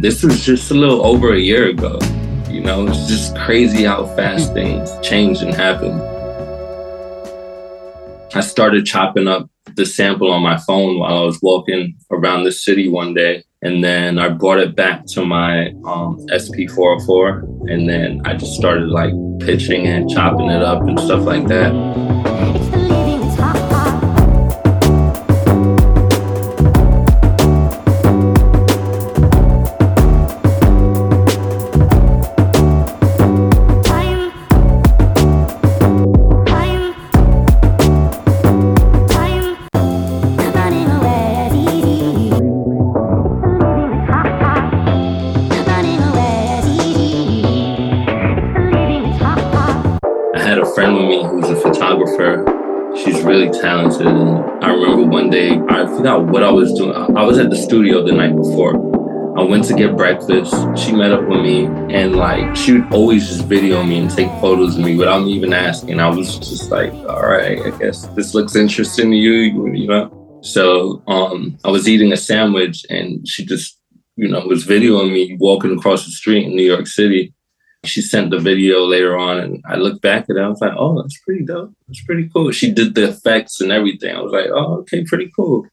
This 0.00 0.22
was 0.22 0.42
just 0.42 0.70
a 0.70 0.74
little 0.74 1.04
over 1.04 1.34
a 1.34 1.38
year 1.38 1.68
ago. 1.68 1.98
You 2.48 2.62
know, 2.62 2.86
it's 2.86 3.06
just 3.06 3.36
crazy 3.36 3.84
how 3.84 4.06
fast 4.16 4.54
things 4.54 4.90
change 5.02 5.42
and 5.42 5.52
happen. 5.52 6.00
I 8.34 8.40
started 8.40 8.86
chopping 8.86 9.28
up 9.28 9.50
the 9.74 9.84
sample 9.84 10.32
on 10.32 10.42
my 10.42 10.56
phone 10.56 10.98
while 10.98 11.18
I 11.18 11.20
was 11.26 11.38
walking 11.42 11.98
around 12.10 12.44
the 12.44 12.52
city 12.52 12.88
one 12.88 13.12
day. 13.12 13.44
And 13.60 13.84
then 13.84 14.18
I 14.18 14.30
brought 14.30 14.58
it 14.58 14.74
back 14.74 15.04
to 15.08 15.26
my 15.26 15.68
um, 15.84 16.16
SP404. 16.28 17.70
And 17.70 17.86
then 17.86 18.22
I 18.24 18.32
just 18.32 18.54
started 18.54 18.88
like 18.88 19.12
pitching 19.40 19.86
and 19.86 20.08
chopping 20.08 20.48
it 20.48 20.62
up 20.62 20.80
and 20.80 20.98
stuff 20.98 21.26
like 21.26 21.46
that. 21.48 22.09
What 56.40 56.48
I 56.48 56.52
was 56.52 56.72
doing. 56.72 56.94
I 56.94 57.22
was 57.22 57.36
at 57.36 57.50
the 57.50 57.56
studio 57.56 58.02
the 58.02 58.12
night 58.12 58.34
before. 58.34 58.74
I 59.38 59.42
went 59.42 59.64
to 59.64 59.74
get 59.74 59.94
breakfast. 59.94 60.54
She 60.74 60.90
met 60.90 61.12
up 61.12 61.28
with 61.28 61.42
me 61.42 61.66
and 61.66 62.16
like 62.16 62.56
she 62.56 62.72
would 62.72 62.94
always 62.94 63.28
just 63.28 63.44
video 63.44 63.82
me 63.82 63.98
and 63.98 64.10
take 64.10 64.28
photos 64.40 64.78
of 64.78 64.82
me 64.82 64.96
without 64.96 65.24
me 65.24 65.34
even 65.34 65.52
asking. 65.52 66.00
I 66.00 66.08
was 66.08 66.38
just 66.38 66.70
like, 66.70 66.94
all 66.94 67.26
right, 67.28 67.60
I 67.60 67.78
guess 67.78 68.06
this 68.16 68.32
looks 68.32 68.56
interesting 68.56 69.10
to 69.10 69.16
you, 69.18 69.70
you 69.74 69.86
know? 69.86 70.40
So 70.42 71.02
um, 71.06 71.58
I 71.62 71.70
was 71.70 71.86
eating 71.86 72.10
a 72.10 72.16
sandwich 72.16 72.86
and 72.88 73.28
she 73.28 73.44
just, 73.44 73.78
you 74.16 74.26
know, 74.26 74.40
was 74.46 74.66
videoing 74.66 75.12
me 75.12 75.36
walking 75.38 75.76
across 75.76 76.06
the 76.06 76.10
street 76.10 76.46
in 76.46 76.56
New 76.56 76.64
York 76.64 76.86
City. 76.86 77.34
She 77.84 78.00
sent 78.00 78.30
the 78.30 78.38
video 78.38 78.80
later 78.80 79.16
on, 79.16 79.38
and 79.38 79.64
I 79.66 79.76
looked 79.76 80.02
back 80.02 80.24
at 80.28 80.36
it. 80.36 80.38
I 80.38 80.48
was 80.48 80.60
like, 80.60 80.74
"Oh, 80.76 81.00
that's 81.00 81.18
pretty 81.20 81.46
dope. 81.46 81.72
That's 81.88 82.04
pretty 82.04 82.28
cool." 82.28 82.50
She 82.50 82.70
did 82.70 82.94
the 82.94 83.08
effects 83.08 83.58
and 83.62 83.72
everything. 83.72 84.14
I 84.14 84.20
was 84.20 84.32
like, 84.32 84.48
"Oh, 84.52 84.80
okay, 84.80 85.02
pretty 85.02 85.32
cool." 85.34 85.66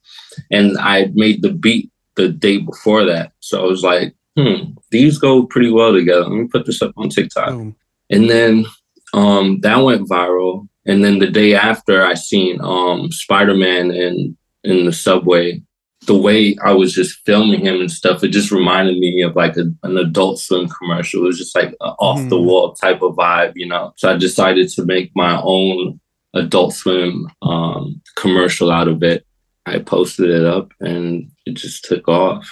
And 0.51 0.77
I 0.77 1.11
made 1.13 1.41
the 1.41 1.51
beat 1.51 1.91
the 2.15 2.29
day 2.29 2.57
before 2.57 3.05
that, 3.05 3.31
so 3.39 3.63
I 3.63 3.65
was 3.65 3.83
like, 3.83 4.15
"Hmm, 4.37 4.73
these 4.91 5.17
go 5.17 5.45
pretty 5.45 5.69
well 5.69 5.93
together. 5.93 6.23
Let 6.23 6.31
me 6.31 6.47
put 6.47 6.65
this 6.65 6.81
up 6.81 6.93
on 6.97 7.09
TikTok." 7.09 7.49
Boom. 7.49 7.75
And 8.09 8.29
then 8.29 8.65
um, 9.13 9.59
that 9.61 9.77
went 9.77 10.09
viral. 10.09 10.67
And 10.85 11.03
then 11.03 11.19
the 11.19 11.27
day 11.27 11.53
after, 11.53 12.05
I 12.05 12.13
seen 12.13 12.59
um, 12.61 13.11
Spider 13.11 13.55
Man 13.55 13.91
in 13.91 14.37
in 14.63 14.85
the 14.85 14.93
subway 14.93 15.61
the 16.07 16.17
way 16.17 16.55
I 16.63 16.71
was 16.71 16.93
just 16.93 17.19
filming 17.25 17.65
him 17.65 17.81
and 17.81 17.91
stuff, 17.91 18.23
it 18.23 18.29
just 18.29 18.51
reminded 18.51 18.97
me 18.97 19.21
of 19.21 19.35
like 19.35 19.57
a, 19.57 19.65
an 19.83 19.97
adult 19.97 20.39
swim 20.39 20.67
commercial. 20.69 21.21
It 21.21 21.27
was 21.27 21.37
just 21.37 21.55
like 21.55 21.69
an 21.81 21.93
off 21.99 22.17
the 22.29 22.37
hmm. 22.37 22.45
wall 22.45 22.73
type 22.73 23.01
of 23.01 23.15
vibe, 23.15 23.53
you 23.55 23.67
know? 23.67 23.93
So 23.97 24.11
I 24.11 24.17
decided 24.17 24.69
to 24.69 24.85
make 24.85 25.11
my 25.15 25.39
own 25.43 25.99
adult 26.33 26.73
swim 26.73 27.27
um, 27.41 28.01
commercial 28.15 28.71
out 28.71 28.87
of 28.87 29.03
it. 29.03 29.25
I 29.67 29.79
posted 29.79 30.29
it 30.29 30.45
up 30.45 30.71
and 30.79 31.29
it 31.45 31.55
just 31.55 31.85
took 31.85 32.07
off. 32.07 32.49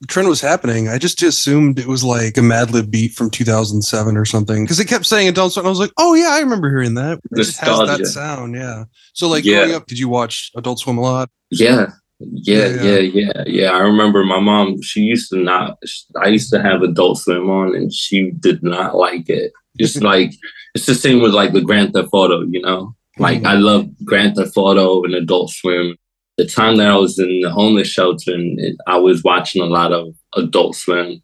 The 0.00 0.06
trend 0.08 0.28
was 0.28 0.40
happening. 0.40 0.88
I 0.88 0.98
just 0.98 1.22
assumed 1.22 1.78
it 1.78 1.86
was 1.86 2.02
like 2.02 2.36
a 2.36 2.40
Madlib 2.40 2.90
beat 2.90 3.12
from 3.12 3.30
2007 3.30 4.16
or 4.16 4.24
something 4.24 4.64
because 4.64 4.80
it 4.80 4.88
kept 4.88 5.06
saying 5.06 5.28
adult 5.28 5.52
swim. 5.52 5.66
I 5.66 5.68
was 5.68 5.78
like, 5.78 5.92
oh 5.96 6.14
yeah, 6.14 6.30
I 6.30 6.40
remember 6.40 6.68
hearing 6.68 6.94
that. 6.94 7.18
It 7.30 7.36
just 7.36 7.60
has 7.60 7.78
that 7.78 8.06
sound, 8.06 8.54
yeah. 8.54 8.84
So 9.12 9.28
like 9.28 9.44
yeah. 9.44 9.58
growing 9.58 9.74
up, 9.74 9.86
did 9.86 9.98
you 9.98 10.08
watch 10.08 10.50
Adult 10.56 10.80
Swim 10.80 10.98
a 10.98 11.02
lot? 11.02 11.30
Yeah, 11.50 11.90
yeah, 12.30 12.82
yeah, 12.82 12.98
yeah, 12.98 13.44
yeah, 13.46 13.70
I 13.70 13.78
remember 13.78 14.24
my 14.24 14.40
mom. 14.40 14.80
She 14.82 15.00
used 15.00 15.30
to 15.30 15.36
not. 15.36 15.78
I 16.20 16.28
used 16.28 16.50
to 16.50 16.62
have 16.62 16.82
Adult 16.82 17.18
Swim 17.18 17.50
on, 17.50 17.74
and 17.74 17.92
she 17.92 18.30
did 18.32 18.62
not 18.62 18.96
like 18.96 19.28
it. 19.28 19.52
It's 19.78 19.96
like 20.02 20.32
it's 20.74 20.86
the 20.86 20.94
same 20.94 21.20
with 21.20 21.34
like 21.34 21.52
the 21.52 21.60
Grand 21.60 21.92
Theft 21.92 22.10
Auto. 22.12 22.42
You 22.42 22.62
know, 22.62 22.94
like 23.18 23.38
mm-hmm. 23.38 23.46
I 23.46 23.54
love 23.54 23.88
Grand 24.04 24.36
Theft 24.36 24.56
Auto 24.56 25.04
and 25.04 25.14
Adult 25.14 25.50
Swim. 25.50 25.96
The 26.38 26.46
time 26.46 26.76
that 26.76 26.90
I 26.90 26.96
was 26.96 27.18
in 27.18 27.40
the 27.40 27.50
homeless 27.50 27.88
shelter, 27.88 28.34
and 28.34 28.58
it, 28.58 28.76
I 28.86 28.96
was 28.96 29.22
watching 29.22 29.62
a 29.62 29.66
lot 29.66 29.92
of 29.92 30.14
Adult 30.34 30.76
Swim. 30.76 31.22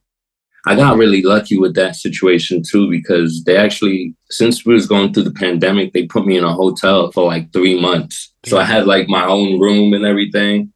I 0.66 0.74
got 0.74 0.98
really 0.98 1.22
lucky 1.22 1.58
with 1.58 1.74
that 1.76 1.96
situation 1.96 2.62
too 2.68 2.90
because 2.90 3.44
they 3.44 3.56
actually, 3.56 4.14
since 4.28 4.66
we 4.66 4.74
was 4.74 4.86
going 4.86 5.14
through 5.14 5.22
the 5.22 5.32
pandemic, 5.32 5.92
they 5.92 6.06
put 6.06 6.26
me 6.26 6.36
in 6.36 6.44
a 6.44 6.52
hotel 6.52 7.10
for 7.12 7.24
like 7.24 7.52
three 7.52 7.80
months. 7.80 8.34
So 8.44 8.58
I 8.58 8.64
had 8.64 8.86
like 8.86 9.08
my 9.08 9.24
own 9.24 9.58
room 9.58 9.94
and 9.94 10.04
everything 10.04 10.72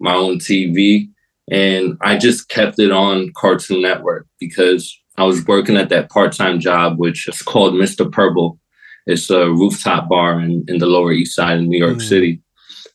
my 0.00 0.14
own 0.14 0.38
TV. 0.38 1.08
And 1.50 1.96
I 2.00 2.16
just 2.16 2.48
kept 2.48 2.78
it 2.78 2.90
on 2.90 3.32
Cartoon 3.36 3.82
Network 3.82 4.26
because 4.40 4.98
I 5.16 5.24
was 5.24 5.46
working 5.46 5.76
at 5.76 5.88
that 5.90 6.10
part 6.10 6.32
time 6.32 6.60
job, 6.60 6.98
which 6.98 7.28
is 7.28 7.42
called 7.42 7.74
Mr. 7.74 8.10
Purple. 8.10 8.58
It's 9.06 9.30
a 9.30 9.48
rooftop 9.48 10.08
bar 10.08 10.40
in, 10.40 10.64
in 10.66 10.78
the 10.78 10.86
Lower 10.86 11.12
East 11.12 11.36
Side 11.36 11.58
in 11.58 11.68
New 11.68 11.78
York 11.78 11.98
mm. 11.98 12.02
City. 12.02 12.42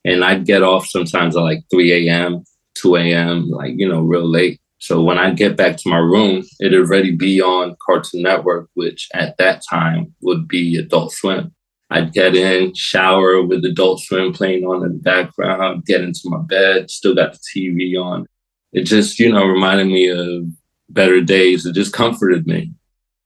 And 0.04 0.24
I'd 0.24 0.46
get 0.46 0.64
off 0.64 0.88
sometimes 0.88 1.36
at 1.36 1.44
like 1.44 1.64
3 1.72 2.10
a.m., 2.10 2.44
2 2.76 2.96
a.m., 2.96 3.50
like, 3.50 3.74
you 3.78 3.88
know, 3.88 4.02
real 4.02 4.28
late. 4.28 4.60
So 4.80 5.02
when 5.02 5.20
I 5.20 5.32
get 5.32 5.56
back 5.56 5.78
to 5.78 5.90
my 5.90 6.00
room, 6.00 6.44
it'd 6.60 6.80
already 6.80 7.12
be 7.12 7.40
on 7.40 7.76
Cartoon 7.86 8.24
Network, 8.24 8.68
which 8.74 9.08
at 9.14 9.38
that 9.38 9.62
time 9.70 10.16
would 10.22 10.48
be 10.48 10.76
Adult 10.76 11.12
Swim. 11.12 11.54
I'd 11.92 12.14
get 12.14 12.36
in, 12.36 12.74
shower 12.74 13.44
with 13.44 13.64
Adult 13.66 14.02
Swim 14.02 14.34
playing 14.34 14.64
on 14.64 14.84
in 14.84 14.94
the 14.94 15.00
background, 15.00 15.86
get 15.86 16.02
into 16.02 16.22
my 16.26 16.40
bed, 16.40 16.90
still 16.90 17.14
got 17.14 17.34
the 17.34 17.40
TV 17.54 18.02
on. 18.02 18.26
It 18.74 18.84
just, 18.84 19.20
you 19.20 19.32
know, 19.32 19.46
reminded 19.46 19.88
me 19.88 20.08
of 20.08 20.46
better 20.90 21.22
days. 21.22 21.66
It 21.66 21.74
just 21.74 21.94
comforted 21.94 22.48
me. 22.48 22.74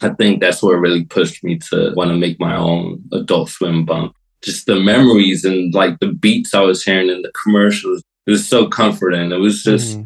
I 0.02 0.10
think 0.10 0.42
that's 0.42 0.62
what 0.62 0.74
really 0.74 1.06
pushed 1.06 1.44
me 1.44 1.58
to 1.70 1.94
want 1.96 2.10
to 2.10 2.18
make 2.18 2.40
my 2.40 2.58
own 2.58 3.04
Adult 3.14 3.50
Swim 3.50 3.86
bump. 3.86 4.14
Just 4.42 4.66
the 4.66 4.80
memories 4.80 5.44
and 5.46 5.74
like 5.74 6.00
the 6.00 6.14
beats 6.14 6.54
I 6.54 6.62
was 6.62 6.84
hearing 6.84 7.10
in 7.10 7.22
the 7.22 7.32
commercials. 7.44 8.04
It 8.28 8.32
was 8.32 8.48
so 8.48 8.68
comforting. 8.68 9.32
It 9.32 9.38
was 9.38 9.64
just, 9.64 9.98
mm-hmm. 9.98 10.06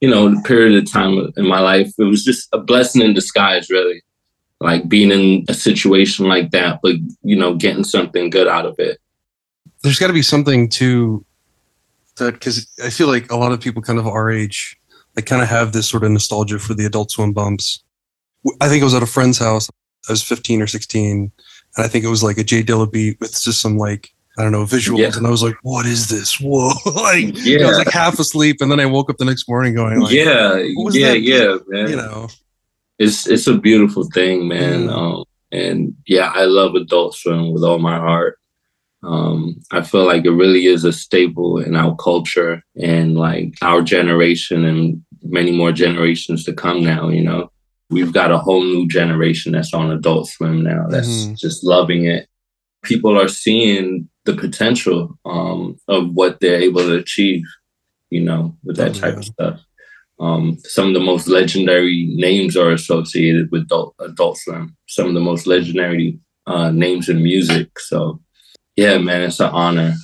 you 0.00 0.10
know, 0.10 0.34
the 0.34 0.40
period 0.42 0.76
of 0.76 0.90
time 0.90 1.32
in 1.36 1.46
my 1.46 1.60
life, 1.60 1.92
it 1.98 2.04
was 2.04 2.24
just 2.24 2.48
a 2.52 2.58
blessing 2.58 3.02
in 3.02 3.14
disguise, 3.14 3.70
really 3.70 4.02
like 4.60 4.88
being 4.88 5.10
in 5.10 5.44
a 5.48 5.54
situation 5.54 6.26
like 6.26 6.50
that, 6.50 6.80
but 6.82 6.96
you 7.22 7.36
know, 7.36 7.54
getting 7.54 7.84
something 7.84 8.30
good 8.30 8.48
out 8.48 8.66
of 8.66 8.76
it. 8.78 8.98
There's 9.82 9.98
got 9.98 10.06
to 10.06 10.14
be 10.14 10.22
something 10.22 10.68
to 10.70 11.24
that 12.16 12.34
because 12.34 12.66
I 12.82 12.90
feel 12.90 13.08
like 13.08 13.30
a 13.30 13.36
lot 13.36 13.52
of 13.52 13.60
people 13.60 13.82
kind 13.82 13.98
of 13.98 14.06
our 14.06 14.30
age, 14.30 14.76
they 15.14 15.22
kind 15.22 15.42
of 15.42 15.48
have 15.48 15.72
this 15.72 15.88
sort 15.88 16.04
of 16.04 16.10
nostalgia 16.10 16.58
for 16.58 16.74
the 16.74 16.86
Adult 16.86 17.10
Swim 17.10 17.32
bumps. 17.32 17.82
I 18.60 18.68
think 18.68 18.82
I 18.82 18.84
was 18.84 18.94
at 18.94 19.02
a 19.02 19.06
friend's 19.06 19.38
house. 19.38 19.68
I 20.08 20.12
was 20.12 20.22
15 20.22 20.62
or 20.62 20.66
16, 20.66 21.32
and 21.76 21.84
I 21.84 21.88
think 21.88 22.04
it 22.04 22.08
was 22.08 22.22
like 22.22 22.38
a 22.38 22.44
J 22.44 22.62
Dilla 22.62 22.90
beat 22.90 23.20
with 23.20 23.40
just 23.40 23.60
some 23.60 23.76
like 23.76 24.12
I 24.36 24.42
don't 24.42 24.52
know 24.52 24.64
visuals, 24.64 24.98
yeah. 24.98 25.12
and 25.16 25.26
I 25.26 25.30
was 25.30 25.42
like, 25.42 25.56
"What 25.62 25.86
is 25.86 26.08
this? 26.08 26.40
Whoa!" 26.40 26.72
like, 26.86 27.34
yeah, 27.44 27.64
I 27.64 27.68
was 27.68 27.78
like 27.78 27.92
half 27.92 28.18
asleep, 28.18 28.56
and 28.60 28.70
then 28.70 28.80
I 28.80 28.86
woke 28.86 29.10
up 29.10 29.18
the 29.18 29.24
next 29.24 29.48
morning 29.48 29.74
going, 29.74 30.00
like, 30.00 30.12
"Yeah, 30.12 30.56
yeah, 30.56 31.12
yeah, 31.12 31.56
man." 31.68 31.90
You 31.90 31.96
know, 31.96 32.28
it's 32.98 33.28
it's 33.28 33.46
a 33.46 33.56
beautiful 33.56 34.04
thing, 34.12 34.48
man. 34.48 34.88
Mm. 34.88 34.92
Um, 34.92 35.24
and 35.52 35.94
yeah, 36.06 36.32
I 36.34 36.44
love 36.44 36.74
Adult 36.74 37.14
Swim 37.14 37.52
with 37.52 37.62
all 37.62 37.78
my 37.78 37.96
heart. 37.96 38.38
Um, 39.04 39.60
I 39.70 39.82
feel 39.82 40.04
like 40.04 40.24
it 40.24 40.30
really 40.30 40.66
is 40.66 40.84
a 40.84 40.92
staple 40.92 41.58
in 41.58 41.76
our 41.76 41.94
culture 41.96 42.62
and 42.80 43.16
like 43.16 43.54
our 43.62 43.82
generation 43.82 44.64
and 44.64 45.04
many 45.22 45.52
more 45.52 45.72
generations 45.72 46.44
to 46.44 46.52
come 46.52 46.82
now. 46.82 47.08
You 47.08 47.22
know, 47.22 47.52
we've 47.94 48.12
got 48.12 48.32
a 48.32 48.38
whole 48.38 48.62
new 48.62 48.88
generation 48.88 49.52
that's 49.52 49.72
on 49.72 49.90
Adult 49.90 50.28
Swim 50.28 50.62
now 50.62 50.86
that's 50.88 51.08
mm-hmm. 51.08 51.34
just 51.34 51.62
loving 51.62 52.04
it. 52.04 52.28
People 52.82 53.18
are 53.18 53.28
seeing 53.28 54.08
the 54.24 54.34
potential 54.34 55.16
um, 55.24 55.78
of 55.86 56.10
what 56.12 56.40
they're 56.40 56.60
able 56.60 56.82
to 56.82 56.96
achieve, 56.96 57.44
you 58.10 58.20
know, 58.20 58.56
with 58.64 58.76
that 58.76 58.96
oh, 58.96 59.00
type 59.00 59.12
yeah. 59.12 59.18
of 59.18 59.24
stuff. 59.24 59.60
Um, 60.18 60.58
some 60.64 60.88
of 60.88 60.94
the 60.94 61.00
most 61.00 61.28
legendary 61.28 62.06
names 62.14 62.56
are 62.56 62.72
associated 62.72 63.50
with 63.50 63.62
Adult, 63.62 63.94
Adult 64.00 64.38
Swim. 64.38 64.76
Some 64.88 65.08
of 65.08 65.14
the 65.14 65.20
most 65.20 65.46
legendary 65.46 66.18
uh, 66.46 66.70
names 66.70 67.08
in 67.08 67.22
music. 67.22 67.78
So, 67.78 68.20
yeah, 68.76 68.98
man, 68.98 69.22
it's 69.22 69.40
an 69.40 69.50
honor. 69.50 69.94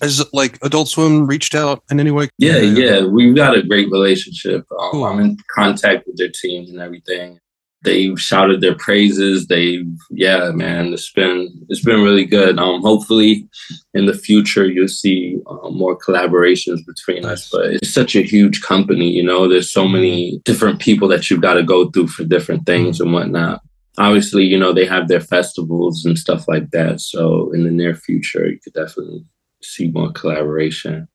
Has 0.00 0.24
like 0.32 0.58
Adult 0.62 0.88
Swim 0.88 1.26
reached 1.26 1.54
out 1.54 1.82
in 1.90 2.00
any 2.00 2.10
way? 2.10 2.28
Yeah, 2.38 2.58
yeah, 2.58 3.04
we've 3.04 3.34
got 3.34 3.56
a 3.56 3.62
great 3.62 3.90
relationship. 3.90 4.64
Um, 4.78 4.90
cool. 4.90 5.04
I'm 5.04 5.20
in 5.20 5.36
contact 5.54 6.06
with 6.06 6.16
their 6.16 6.30
teams 6.30 6.70
and 6.70 6.80
everything 6.80 7.40
they've 7.86 8.20
shouted 8.20 8.60
their 8.60 8.74
praises. 8.74 9.46
They've 9.46 9.86
yeah, 10.10 10.50
man, 10.50 10.92
it's 10.92 11.10
been 11.12 11.48
it's 11.70 11.82
been 11.82 12.02
really 12.02 12.26
good. 12.26 12.58
Um, 12.58 12.82
hopefully 12.82 13.48
in 13.94 14.06
the 14.06 14.14
future 14.14 14.66
you'll 14.66 14.88
see 14.88 15.38
uh, 15.46 15.70
more 15.70 15.96
collaborations 15.96 16.80
between 16.84 17.24
us. 17.24 17.48
But 17.50 17.74
it's 17.74 17.94
such 17.94 18.14
a 18.16 18.22
huge 18.22 18.60
company, 18.60 19.10
you 19.10 19.22
know. 19.22 19.48
There's 19.48 19.70
so 19.70 19.88
many 19.88 20.32
mm-hmm. 20.32 20.38
different 20.44 20.80
people 20.80 21.08
that 21.08 21.30
you've 21.30 21.40
got 21.40 21.54
to 21.54 21.62
go 21.62 21.90
through 21.90 22.08
for 22.08 22.24
different 22.24 22.66
things 22.66 23.00
and 23.00 23.12
whatnot. 23.12 23.62
Obviously, 23.98 24.44
you 24.44 24.58
know 24.58 24.72
they 24.72 24.84
have 24.84 25.08
their 25.08 25.22
festivals 25.22 26.04
and 26.04 26.18
stuff 26.18 26.46
like 26.48 26.70
that. 26.72 27.00
So 27.00 27.50
in 27.52 27.64
the 27.64 27.70
near 27.70 27.94
future, 27.94 28.46
you 28.46 28.58
could 28.62 28.74
definitely 28.74 29.24
see 29.62 29.88
more 29.88 30.12
collaboration. 30.12 31.08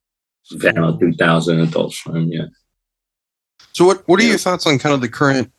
Vano 0.51 0.98
3000 0.98 1.60
Adult 1.62 1.93
Swim, 1.93 2.27
yeah. 2.29 2.45
So 3.74 3.86
what 3.86 4.07
what 4.07 4.19
are 4.19 4.24
your 4.24 4.38
thoughts 4.38 4.67
on 4.67 4.79
kind 4.79 4.93
of 4.93 5.01
the 5.01 5.10
current 5.10 5.51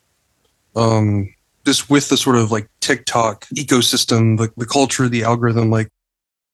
um, 0.75 1.33
just 1.65 1.89
with 1.89 2.09
the 2.09 2.17
sort 2.17 2.35
of 2.35 2.51
like 2.51 2.69
TikTok 2.81 3.45
ecosystem, 3.55 4.37
the, 4.37 4.51
the 4.57 4.65
culture, 4.65 5.07
the 5.07 5.23
algorithm, 5.23 5.69
like 5.69 5.89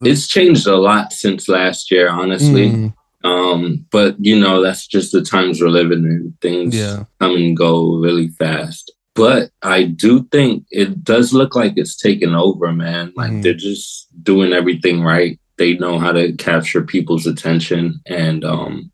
it's 0.01 0.27
changed 0.27 0.67
a 0.67 0.77
lot 0.77 1.11
since 1.11 1.49
last 1.49 1.91
year, 1.91 2.09
honestly. 2.09 2.69
Mm. 2.69 2.93
Um, 3.23 3.85
but 3.91 4.15
you 4.19 4.39
know, 4.39 4.61
that's 4.61 4.87
just 4.87 5.11
the 5.11 5.21
times 5.21 5.61
we're 5.61 5.69
living 5.69 6.05
in. 6.05 6.37
Things 6.41 6.75
yeah. 6.75 7.03
come 7.19 7.35
and 7.35 7.57
go 7.57 7.95
really 7.95 8.29
fast. 8.29 8.91
But 9.15 9.51
I 9.61 9.83
do 9.83 10.23
think 10.31 10.65
it 10.69 11.03
does 11.03 11.33
look 11.33 11.55
like 11.55 11.73
it's 11.75 11.97
taken 11.97 12.33
over, 12.33 12.71
man. 12.71 13.11
Like 13.15 13.31
mm. 13.31 13.43
they're 13.43 13.53
just 13.53 14.07
doing 14.23 14.53
everything 14.53 15.01
right. 15.01 15.37
They 15.59 15.75
know 15.77 15.99
how 15.99 16.11
to 16.13 16.33
capture 16.33 16.81
people's 16.81 17.27
attention. 17.27 18.01
And 18.07 18.43
um, 18.43 18.91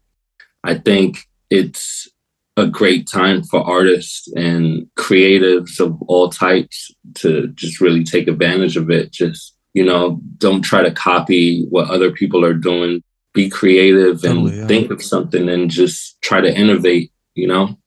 I 0.64 0.74
think 0.74 1.20
it's 1.50 2.10
a 2.58 2.68
great 2.68 3.08
time 3.08 3.44
for 3.44 3.62
artists 3.62 4.28
and 4.34 4.88
creatives 4.98 5.80
of 5.80 6.02
all 6.04 6.30
types 6.30 6.92
to 7.16 7.48
just 7.50 7.80
really 7.80 8.04
take 8.04 8.28
advantage 8.28 8.76
of 8.76 8.90
it. 8.90 9.12
Just, 9.12 9.56
you 9.74 9.86
know, 9.86 10.20
don't 10.38 10.62
try 10.62 10.82
to 10.82 10.92
copy 10.92 11.66
what 11.70 11.90
other 11.90 12.12
people 12.12 12.44
are 12.44 12.54
doing. 12.54 13.02
Be 13.34 13.50
creative 13.50 14.24
and 14.24 14.40
totally, 14.40 14.58
yeah. 14.58 14.68
think 14.68 14.92
of 14.92 15.04
something 15.04 15.48
and 15.48 15.70
just 15.70 16.22
try 16.22 16.42
to 16.42 16.54
innovate, 16.54 17.12
you 17.36 17.48
know? 17.48 17.78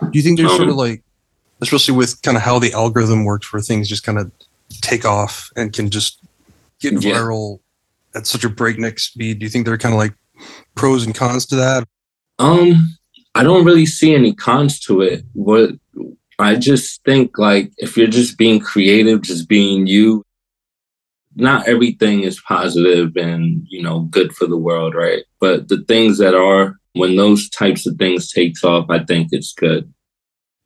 Do 0.00 0.10
you 0.12 0.22
think 0.22 0.38
there's 0.38 0.50
um, 0.50 0.56
sort 0.56 0.68
of 0.68 0.74
um, 0.74 0.78
like, 0.78 1.02
especially 1.60 1.94
with 1.94 2.22
kind 2.22 2.36
of 2.36 2.42
how 2.42 2.58
the 2.58 2.72
algorithm 2.72 3.24
works 3.24 3.52
where 3.52 3.62
things 3.62 3.88
just 3.88 4.04
kind 4.04 4.18
of 4.18 4.30
take 4.80 5.04
off 5.04 5.50
and 5.56 5.72
can 5.72 5.90
just 5.90 6.18
get 6.80 6.94
viral. 6.94 7.60
At 8.14 8.26
such 8.26 8.44
a 8.44 8.48
breakneck 8.48 8.98
speed? 8.98 9.38
Do 9.38 9.44
you 9.44 9.50
think 9.50 9.64
there 9.64 9.74
are 9.74 9.78
kind 9.78 9.94
of 9.94 9.98
like 9.98 10.14
pros 10.74 11.04
and 11.04 11.14
cons 11.14 11.46
to 11.46 11.56
that? 11.56 11.86
Um, 12.38 12.96
I 13.34 13.42
don't 13.42 13.64
really 13.64 13.86
see 13.86 14.14
any 14.14 14.34
cons 14.34 14.80
to 14.80 15.00
it. 15.02 15.24
What 15.32 15.72
I 16.38 16.56
just 16.56 17.02
think 17.04 17.38
like 17.38 17.72
if 17.78 17.96
you're 17.96 18.06
just 18.06 18.36
being 18.36 18.60
creative, 18.60 19.22
just 19.22 19.48
being 19.48 19.86
you, 19.86 20.24
not 21.34 21.66
everything 21.66 22.22
is 22.22 22.40
positive 22.40 23.16
and, 23.16 23.66
you 23.68 23.82
know, 23.82 24.00
good 24.00 24.34
for 24.34 24.46
the 24.46 24.56
world, 24.56 24.94
right? 24.94 25.24
But 25.40 25.68
the 25.68 25.82
things 25.88 26.18
that 26.18 26.34
are, 26.34 26.76
when 26.94 27.16
those 27.16 27.48
types 27.48 27.86
of 27.86 27.96
things 27.96 28.30
takes 28.30 28.64
off, 28.64 28.90
I 28.90 29.02
think 29.04 29.28
it's 29.32 29.54
good. 29.54 29.92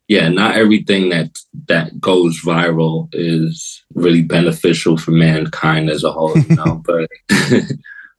Yeah, 0.09 0.29
not 0.29 0.57
everything 0.57 1.09
that 1.09 1.37
that 1.67 2.01
goes 2.01 2.41
viral 2.41 3.09
is 3.13 3.85
really 3.95 4.23
beneficial 4.23 4.97
for 4.97 5.11
mankind 5.11 5.91
as 5.91 6.05
a 6.05 6.13
whole, 6.13 6.39
you 6.39 6.55
know, 6.55 6.83
but 6.85 7.09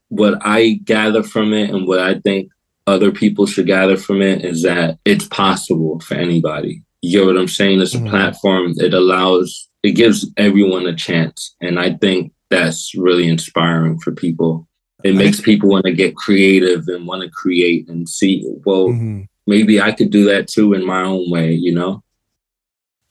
what 0.09 0.37
I 0.41 0.79
gather 0.83 1.23
from 1.23 1.53
it 1.53 1.69
and 1.69 1.87
what 1.87 1.99
I 1.99 2.19
think 2.19 2.51
other 2.87 3.11
people 3.11 3.45
should 3.45 3.67
gather 3.67 3.97
from 3.97 4.21
it 4.21 4.43
is 4.43 4.63
that 4.63 4.97
it's 5.05 5.27
possible 5.27 5.99
for 5.99 6.15
anybody. 6.15 6.83
You 7.01 7.19
know 7.19 7.25
what 7.27 7.37
I'm 7.37 7.47
saying? 7.47 7.81
It's 7.81 7.93
a 7.93 7.97
mm-hmm. 7.97 8.09
platform. 8.09 8.73
It 8.77 8.93
allows, 8.93 9.69
it 9.83 9.91
gives 9.91 10.25
everyone 10.37 10.87
a 10.87 10.95
chance. 10.95 11.55
And 11.61 11.79
I 11.79 11.93
think 11.93 12.31
that's 12.49 12.95
really 12.95 13.27
inspiring 13.27 13.99
for 13.99 14.13
people. 14.13 14.67
It 15.03 15.15
makes 15.15 15.39
people 15.39 15.69
want 15.69 15.85
to 15.85 15.93
get 15.93 16.15
creative 16.15 16.87
and 16.87 17.05
want 17.05 17.21
to 17.23 17.29
create 17.29 17.87
and 17.87 18.09
see, 18.09 18.43
well, 18.65 18.87
mm-hmm. 18.87 19.23
Maybe 19.47 19.81
I 19.81 19.93
could 19.93 20.11
do 20.11 20.25
that 20.25 20.47
too 20.47 20.73
in 20.73 20.85
my 20.85 21.01
own 21.01 21.31
way, 21.31 21.53
you 21.53 21.73
know? 21.73 22.03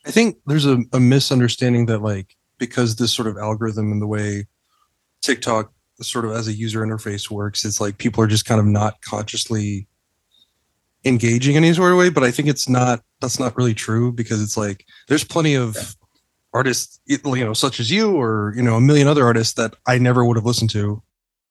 I 0.04 0.10
think 0.12 0.36
there's 0.46 0.66
a, 0.66 0.78
a 0.92 1.00
misunderstanding 1.00 1.86
that, 1.86 2.02
like, 2.02 2.36
because 2.58 2.96
this 2.96 3.12
sort 3.12 3.26
of 3.26 3.36
algorithm 3.36 3.90
and 3.90 4.00
the 4.00 4.06
way 4.06 4.46
TikTok 5.22 5.72
sort 6.00 6.24
of 6.24 6.32
as 6.32 6.46
a 6.46 6.52
user 6.52 6.82
interface 6.82 7.30
works, 7.30 7.64
it's 7.64 7.80
like 7.80 7.98
people 7.98 8.22
are 8.22 8.28
just 8.28 8.44
kind 8.44 8.60
of 8.60 8.66
not 8.66 9.00
consciously 9.00 9.88
engaging 11.04 11.56
in 11.56 11.64
any 11.64 11.74
sort 11.74 11.90
of 11.92 11.98
way. 11.98 12.10
But 12.10 12.22
I 12.22 12.30
think 12.30 12.48
it's 12.48 12.68
not, 12.68 13.00
that's 13.20 13.40
not 13.40 13.56
really 13.56 13.74
true 13.74 14.12
because 14.12 14.42
it's 14.42 14.56
like 14.56 14.84
there's 15.08 15.24
plenty 15.24 15.54
of 15.54 15.96
artists, 16.52 17.00
you 17.06 17.18
know, 17.24 17.52
such 17.52 17.80
as 17.80 17.90
you 17.90 18.14
or, 18.14 18.52
you 18.56 18.62
know, 18.62 18.76
a 18.76 18.80
million 18.80 19.08
other 19.08 19.24
artists 19.24 19.54
that 19.54 19.74
I 19.86 19.98
never 19.98 20.24
would 20.24 20.36
have 20.36 20.46
listened 20.46 20.70
to. 20.70 21.02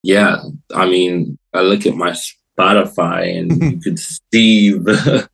Yeah. 0.02 0.36
I 0.74 0.86
mean, 0.86 1.38
I 1.52 1.60
look 1.60 1.86
at 1.86 1.94
my 1.94 2.16
Spotify 2.58 3.38
and 3.38 3.62
you 3.72 3.80
could 3.80 3.98
see 3.98 4.72
the, 4.72 5.28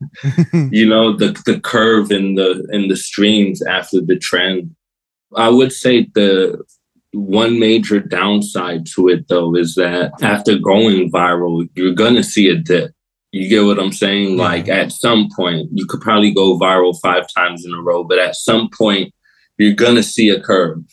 you 0.71 0.87
know, 0.87 1.15
the, 1.15 1.39
the 1.45 1.59
curve 1.59 2.11
in 2.11 2.35
the, 2.35 2.67
in 2.71 2.87
the 2.87 2.97
streams 2.97 3.61
after 3.61 4.01
the 4.01 4.17
trend. 4.17 4.75
I 5.35 5.49
would 5.49 5.71
say 5.71 6.07
the 6.13 6.63
one 7.13 7.59
major 7.59 7.99
downside 7.99 8.85
to 8.95 9.07
it 9.07 9.27
though 9.27 9.55
is 9.55 9.75
that 9.75 10.11
after 10.21 10.57
going 10.57 11.11
viral, 11.11 11.69
you're 11.75 11.93
gonna 11.93 12.23
see 12.23 12.49
a 12.49 12.55
dip. 12.55 12.91
You 13.31 13.47
get 13.47 13.65
what 13.65 13.79
I'm 13.79 13.91
saying? 13.91 14.37
Yeah. 14.37 14.43
Like 14.43 14.69
at 14.69 14.91
some 14.91 15.29
point, 15.35 15.69
you 15.73 15.85
could 15.85 16.01
probably 16.01 16.33
go 16.33 16.57
viral 16.57 16.99
five 17.01 17.25
times 17.35 17.65
in 17.65 17.73
a 17.73 17.81
row, 17.81 18.03
but 18.03 18.19
at 18.19 18.35
some 18.35 18.69
point, 18.75 19.13
you're 19.57 19.73
gonna 19.73 20.03
see 20.03 20.29
a 20.29 20.41
curve. 20.41 20.83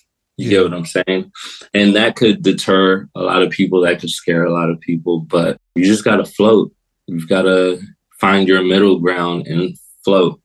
You 0.40 0.50
get 0.50 0.62
what 0.62 0.74
I'm 0.74 0.86
saying? 0.86 1.32
And 1.74 1.94
that 1.96 2.16
could 2.16 2.42
deter 2.42 3.08
a 3.14 3.20
lot 3.20 3.42
of 3.42 3.50
people, 3.50 3.80
that 3.82 4.00
could 4.00 4.10
scare 4.10 4.44
a 4.44 4.52
lot 4.52 4.70
of 4.70 4.80
people, 4.80 5.20
but 5.20 5.60
you 5.74 5.84
just 5.84 6.04
gotta 6.04 6.24
float. 6.24 6.72
You've 7.06 7.28
gotta 7.28 7.80
find 8.20 8.48
your 8.48 8.62
middle 8.62 8.98
ground 8.98 9.46
and 9.46 9.76
float. 10.04 10.40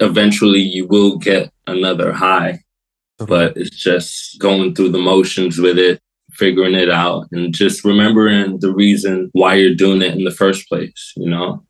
Eventually 0.00 0.60
you 0.60 0.86
will 0.86 1.16
get 1.16 1.52
another 1.66 2.12
high, 2.12 2.60
but 3.18 3.56
it's 3.56 3.70
just 3.70 4.38
going 4.38 4.74
through 4.74 4.90
the 4.90 4.98
motions 4.98 5.58
with 5.58 5.78
it, 5.78 6.00
figuring 6.32 6.74
it 6.74 6.90
out, 6.90 7.28
and 7.32 7.54
just 7.54 7.84
remembering 7.84 8.58
the 8.60 8.72
reason 8.72 9.30
why 9.32 9.54
you're 9.54 9.74
doing 9.74 10.02
it 10.02 10.14
in 10.14 10.24
the 10.24 10.30
first 10.30 10.68
place. 10.68 11.12
You 11.16 11.30
know, 11.30 11.64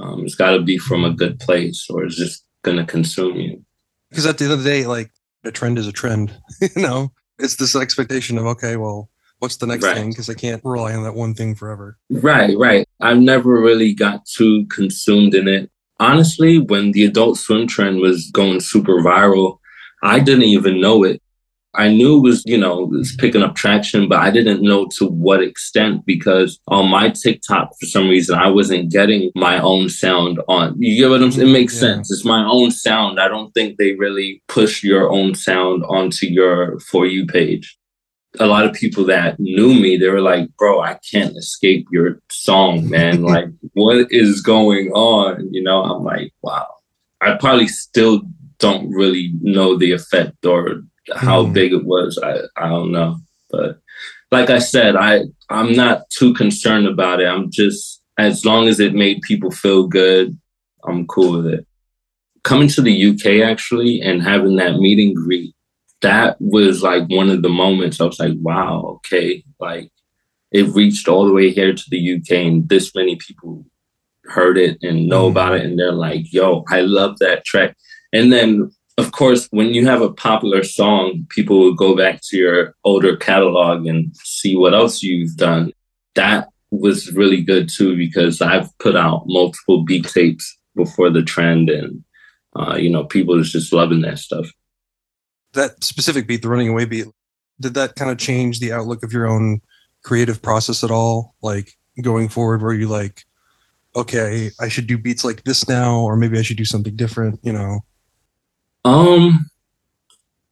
um, 0.00 0.24
it's 0.24 0.34
got 0.34 0.52
to 0.52 0.62
be 0.62 0.78
from 0.78 1.04
a 1.04 1.12
good 1.12 1.38
place, 1.40 1.86
or 1.88 2.04
it's 2.04 2.16
just 2.16 2.44
gonna 2.62 2.84
consume 2.84 3.36
you. 3.36 3.64
Because 4.10 4.26
at 4.26 4.38
the 4.38 4.44
end 4.44 4.52
of 4.54 4.62
the 4.62 4.70
day, 4.70 4.86
like 4.86 5.10
a 5.44 5.52
trend 5.52 5.78
is 5.78 5.86
a 5.86 5.92
trend. 5.92 6.36
you 6.60 6.82
know, 6.82 7.12
it's 7.38 7.56
this 7.56 7.76
expectation 7.76 8.38
of 8.38 8.46
okay, 8.46 8.76
well, 8.76 9.10
what's 9.38 9.56
the 9.56 9.66
next 9.66 9.84
right. 9.84 9.96
thing? 9.96 10.10
Because 10.10 10.30
I 10.30 10.34
can't 10.34 10.62
rely 10.64 10.94
on 10.94 11.04
that 11.04 11.14
one 11.14 11.34
thing 11.34 11.54
forever. 11.54 11.98
Right, 12.10 12.56
right. 12.56 12.88
I've 13.00 13.18
never 13.18 13.60
really 13.60 13.94
got 13.94 14.26
too 14.26 14.66
consumed 14.66 15.34
in 15.34 15.48
it. 15.48 15.70
Honestly, 16.00 16.58
when 16.58 16.92
the 16.92 17.04
adult 17.04 17.38
swim 17.38 17.66
trend 17.66 18.00
was 18.00 18.30
going 18.32 18.60
super 18.60 18.94
viral, 18.94 19.58
I 20.02 20.18
didn't 20.20 20.44
even 20.44 20.80
know 20.80 21.04
it. 21.04 21.22
I 21.76 21.88
knew 21.88 22.18
it 22.18 22.22
was, 22.22 22.42
you 22.46 22.56
know, 22.56 22.84
it 22.84 22.90
was 22.90 23.16
picking 23.16 23.42
up 23.42 23.54
traction, 23.54 24.08
but 24.08 24.20
I 24.20 24.30
didn't 24.30 24.62
know 24.62 24.86
to 24.98 25.06
what 25.06 25.42
extent 25.42 26.06
because 26.06 26.60
on 26.68 26.88
my 26.88 27.10
TikTok, 27.10 27.70
for 27.78 27.86
some 27.86 28.08
reason, 28.08 28.38
I 28.38 28.48
wasn't 28.48 28.92
getting 28.92 29.32
my 29.34 29.60
own 29.60 29.88
sound 29.88 30.40
on. 30.48 30.80
You 30.80 30.96
get 30.96 31.10
what 31.10 31.22
I'm 31.22 31.32
saying? 31.32 31.48
It 31.48 31.50
mm, 31.50 31.54
makes 31.54 31.74
yeah. 31.74 31.80
sense. 31.80 32.10
It's 32.10 32.24
my 32.24 32.44
own 32.44 32.70
sound. 32.70 33.18
I 33.18 33.28
don't 33.28 33.52
think 33.52 33.76
they 33.76 33.94
really 33.94 34.42
push 34.48 34.84
your 34.84 35.10
own 35.10 35.34
sound 35.34 35.84
onto 35.84 36.26
your 36.26 36.78
For 36.80 37.06
You 37.06 37.26
page. 37.26 37.76
A 38.40 38.46
lot 38.46 38.64
of 38.64 38.72
people 38.72 39.04
that 39.06 39.38
knew 39.38 39.74
me, 39.74 39.96
they 39.96 40.08
were 40.08 40.20
like, 40.20 40.54
bro, 40.56 40.80
I 40.80 40.98
can't 41.10 41.36
escape 41.36 41.86
your 41.90 42.20
song, 42.30 42.88
man. 42.88 43.22
like, 43.34 43.46
what 43.72 44.10
is 44.10 44.40
going 44.40 44.90
on? 44.90 45.52
You 45.52 45.62
know, 45.62 45.82
I'm 45.82 46.02
like, 46.02 46.32
wow. 46.42 46.66
I 47.20 47.34
probably 47.34 47.68
still 47.68 48.22
don't 48.58 48.90
really 48.90 49.32
know 49.40 49.76
the 49.76 49.92
effect 49.92 50.44
or 50.44 50.82
how 51.14 51.44
mm. 51.44 51.52
big 51.52 51.72
it 51.72 51.84
was. 51.84 52.18
I, 52.22 52.40
I 52.56 52.68
don't 52.68 52.92
know. 52.92 53.18
But 53.50 53.78
like 54.30 54.50
I 54.50 54.58
said, 54.58 54.96
I, 54.96 55.22
I'm 55.50 55.74
not 55.74 56.08
too 56.10 56.34
concerned 56.34 56.86
about 56.86 57.20
it. 57.20 57.26
I'm 57.26 57.50
just, 57.50 58.02
as 58.18 58.44
long 58.44 58.68
as 58.68 58.80
it 58.80 58.94
made 58.94 59.22
people 59.22 59.50
feel 59.50 59.86
good, 59.86 60.38
I'm 60.84 61.06
cool 61.06 61.42
with 61.42 61.46
it. 61.46 61.66
Coming 62.42 62.68
to 62.68 62.82
the 62.82 63.10
UK 63.10 63.48
actually 63.48 64.00
and 64.00 64.22
having 64.22 64.56
that 64.56 64.76
meet 64.76 64.98
and 64.98 65.16
greet, 65.16 65.54
that 66.02 66.36
was 66.40 66.82
like 66.82 67.04
one 67.08 67.30
of 67.30 67.42
the 67.42 67.48
moments 67.48 68.00
I 68.00 68.04
was 68.04 68.20
like, 68.20 68.34
wow, 68.34 68.96
okay, 68.96 69.42
like 69.58 69.90
it 70.52 70.68
reached 70.74 71.08
all 71.08 71.26
the 71.26 71.32
way 71.32 71.50
here 71.50 71.72
to 71.72 71.84
the 71.88 72.16
UK 72.16 72.32
and 72.32 72.68
this 72.68 72.94
many 72.94 73.16
people 73.16 73.64
heard 74.24 74.58
it 74.58 74.78
and 74.82 75.08
know 75.08 75.28
mm. 75.28 75.30
about 75.30 75.54
it 75.54 75.64
and 75.64 75.78
they're 75.78 75.92
like, 75.92 76.32
yo, 76.32 76.64
I 76.68 76.80
love 76.80 77.18
that 77.18 77.44
track. 77.44 77.76
And 78.12 78.32
then 78.32 78.70
of 78.96 79.12
course, 79.12 79.48
when 79.50 79.74
you 79.74 79.86
have 79.86 80.02
a 80.02 80.12
popular 80.12 80.62
song, 80.62 81.26
people 81.28 81.58
will 81.58 81.74
go 81.74 81.96
back 81.96 82.20
to 82.24 82.36
your 82.36 82.74
older 82.84 83.16
catalog 83.16 83.86
and 83.86 84.16
see 84.16 84.54
what 84.54 84.74
else 84.74 85.02
you've 85.02 85.36
done. 85.36 85.72
That 86.14 86.48
was 86.70 87.12
really 87.12 87.42
good 87.42 87.68
too 87.68 87.96
because 87.96 88.40
I've 88.40 88.76
put 88.78 88.96
out 88.96 89.24
multiple 89.26 89.84
beat 89.84 90.06
tapes 90.06 90.56
before 90.76 91.10
the 91.10 91.22
trend, 91.22 91.70
and 91.70 92.04
uh, 92.56 92.76
you 92.76 92.90
know, 92.90 93.04
people 93.04 93.38
is 93.40 93.50
just 93.50 93.72
loving 93.72 94.02
that 94.02 94.18
stuff. 94.18 94.46
That 95.54 95.82
specific 95.82 96.26
beat, 96.26 96.42
the 96.42 96.48
running 96.48 96.68
away 96.68 96.84
beat, 96.84 97.06
did 97.60 97.74
that 97.74 97.96
kind 97.96 98.10
of 98.10 98.18
change 98.18 98.60
the 98.60 98.72
outlook 98.72 99.02
of 99.02 99.12
your 99.12 99.26
own 99.26 99.60
creative 100.04 100.40
process 100.40 100.84
at 100.84 100.90
all? 100.90 101.34
Like 101.42 101.72
going 102.00 102.28
forward, 102.28 102.62
where 102.62 102.72
you 102.72 102.88
like, 102.88 103.24
okay, 103.96 104.50
I 104.60 104.68
should 104.68 104.86
do 104.86 104.98
beats 104.98 105.24
like 105.24 105.42
this 105.44 105.68
now, 105.68 106.00
or 106.00 106.16
maybe 106.16 106.38
I 106.38 106.42
should 106.42 106.56
do 106.56 106.64
something 106.64 106.96
different, 106.96 107.40
you 107.42 107.52
know? 107.52 107.80
Um, 108.84 109.50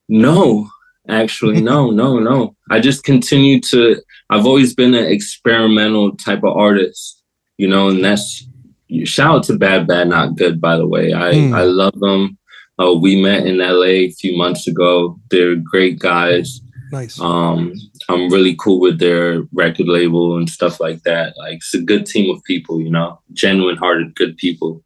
no, 0.09 0.69
actually, 1.09 1.61
no, 1.61 1.91
no, 2.03 2.19
no. 2.19 2.57
I 2.71 2.81
just 2.81 3.05
continue 3.05 3.61
to. 3.71 4.01
I've 4.31 4.47
always 4.47 4.75
been 4.75 4.95
an 4.95 5.05
experimental 5.05 6.17
type 6.17 6.43
of 6.45 6.57
artist, 6.57 7.23
you 7.59 7.69
know, 7.69 7.89
and 7.89 8.05
that's 8.05 8.47
shout 9.05 9.37
out 9.37 9.43
to 9.45 9.59
Bad 9.59 9.87
Bad 9.87 10.09
Not 10.09 10.37
Good, 10.37 10.61
by 10.61 10.77
the 10.77 10.87
way. 10.87 11.13
I 11.13 11.33
mm. 11.33 11.55
I 11.55 11.63
love 11.63 11.99
them. 11.99 12.39
Uh, 12.79 12.95
we 12.95 13.21
met 13.21 13.47
in 13.47 13.59
LA 13.59 14.07
a 14.07 14.11
few 14.11 14.37
months 14.37 14.67
ago. 14.67 15.19
They're 15.31 15.57
great 15.57 15.99
guys. 15.99 16.61
Nice. 16.91 17.19
Um, 17.21 17.73
I'm 18.09 18.31
really 18.31 18.55
cool 18.57 18.81
with 18.81 18.99
their 18.99 19.43
record 19.53 19.89
label 19.89 20.37
and 20.37 20.49
stuff 20.49 20.81
like 20.81 21.03
that. 21.05 21.37
Like 21.39 21.57
it's 21.57 21.75
a 21.75 21.81
good 21.81 22.07
team 22.07 22.35
of 22.35 22.43
people, 22.45 22.81
you 22.81 22.91
know, 22.91 23.21
genuine 23.33 23.77
hearted, 23.77 24.15
good 24.15 24.37
people 24.37 24.83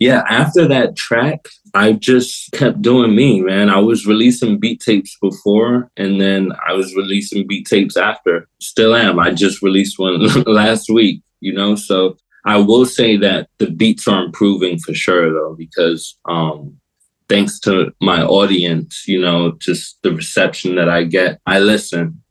yeah, 0.00 0.24
after 0.30 0.66
that 0.66 0.96
track, 0.96 1.46
I 1.74 1.92
just 1.92 2.52
kept 2.52 2.80
doing 2.80 3.14
me, 3.14 3.42
man. 3.42 3.68
I 3.68 3.78
was 3.78 4.06
releasing 4.06 4.58
beat 4.58 4.80
tapes 4.80 5.16
before, 5.20 5.90
and 5.98 6.18
then 6.18 6.52
I 6.66 6.72
was 6.72 6.96
releasing 6.96 7.46
beat 7.46 7.66
tapes 7.66 7.98
after. 7.98 8.48
Still 8.60 8.96
am. 8.96 9.18
I 9.18 9.30
just 9.30 9.62
released 9.62 9.98
one 9.98 10.20
last 10.46 10.88
week, 10.88 11.22
you 11.40 11.52
know? 11.52 11.74
So 11.74 12.16
I 12.46 12.56
will 12.56 12.86
say 12.86 13.18
that 13.18 13.50
the 13.58 13.70
beats 13.70 14.08
are 14.08 14.24
improving 14.24 14.78
for 14.78 14.94
sure, 14.94 15.34
though, 15.34 15.54
because 15.54 16.18
um, 16.24 16.80
thanks 17.28 17.60
to 17.60 17.92
my 18.00 18.22
audience, 18.22 19.04
you 19.06 19.20
know, 19.20 19.52
just 19.58 20.02
the 20.02 20.14
reception 20.14 20.76
that 20.76 20.88
I 20.88 21.04
get, 21.04 21.40
I 21.46 21.58
listen. 21.60 22.22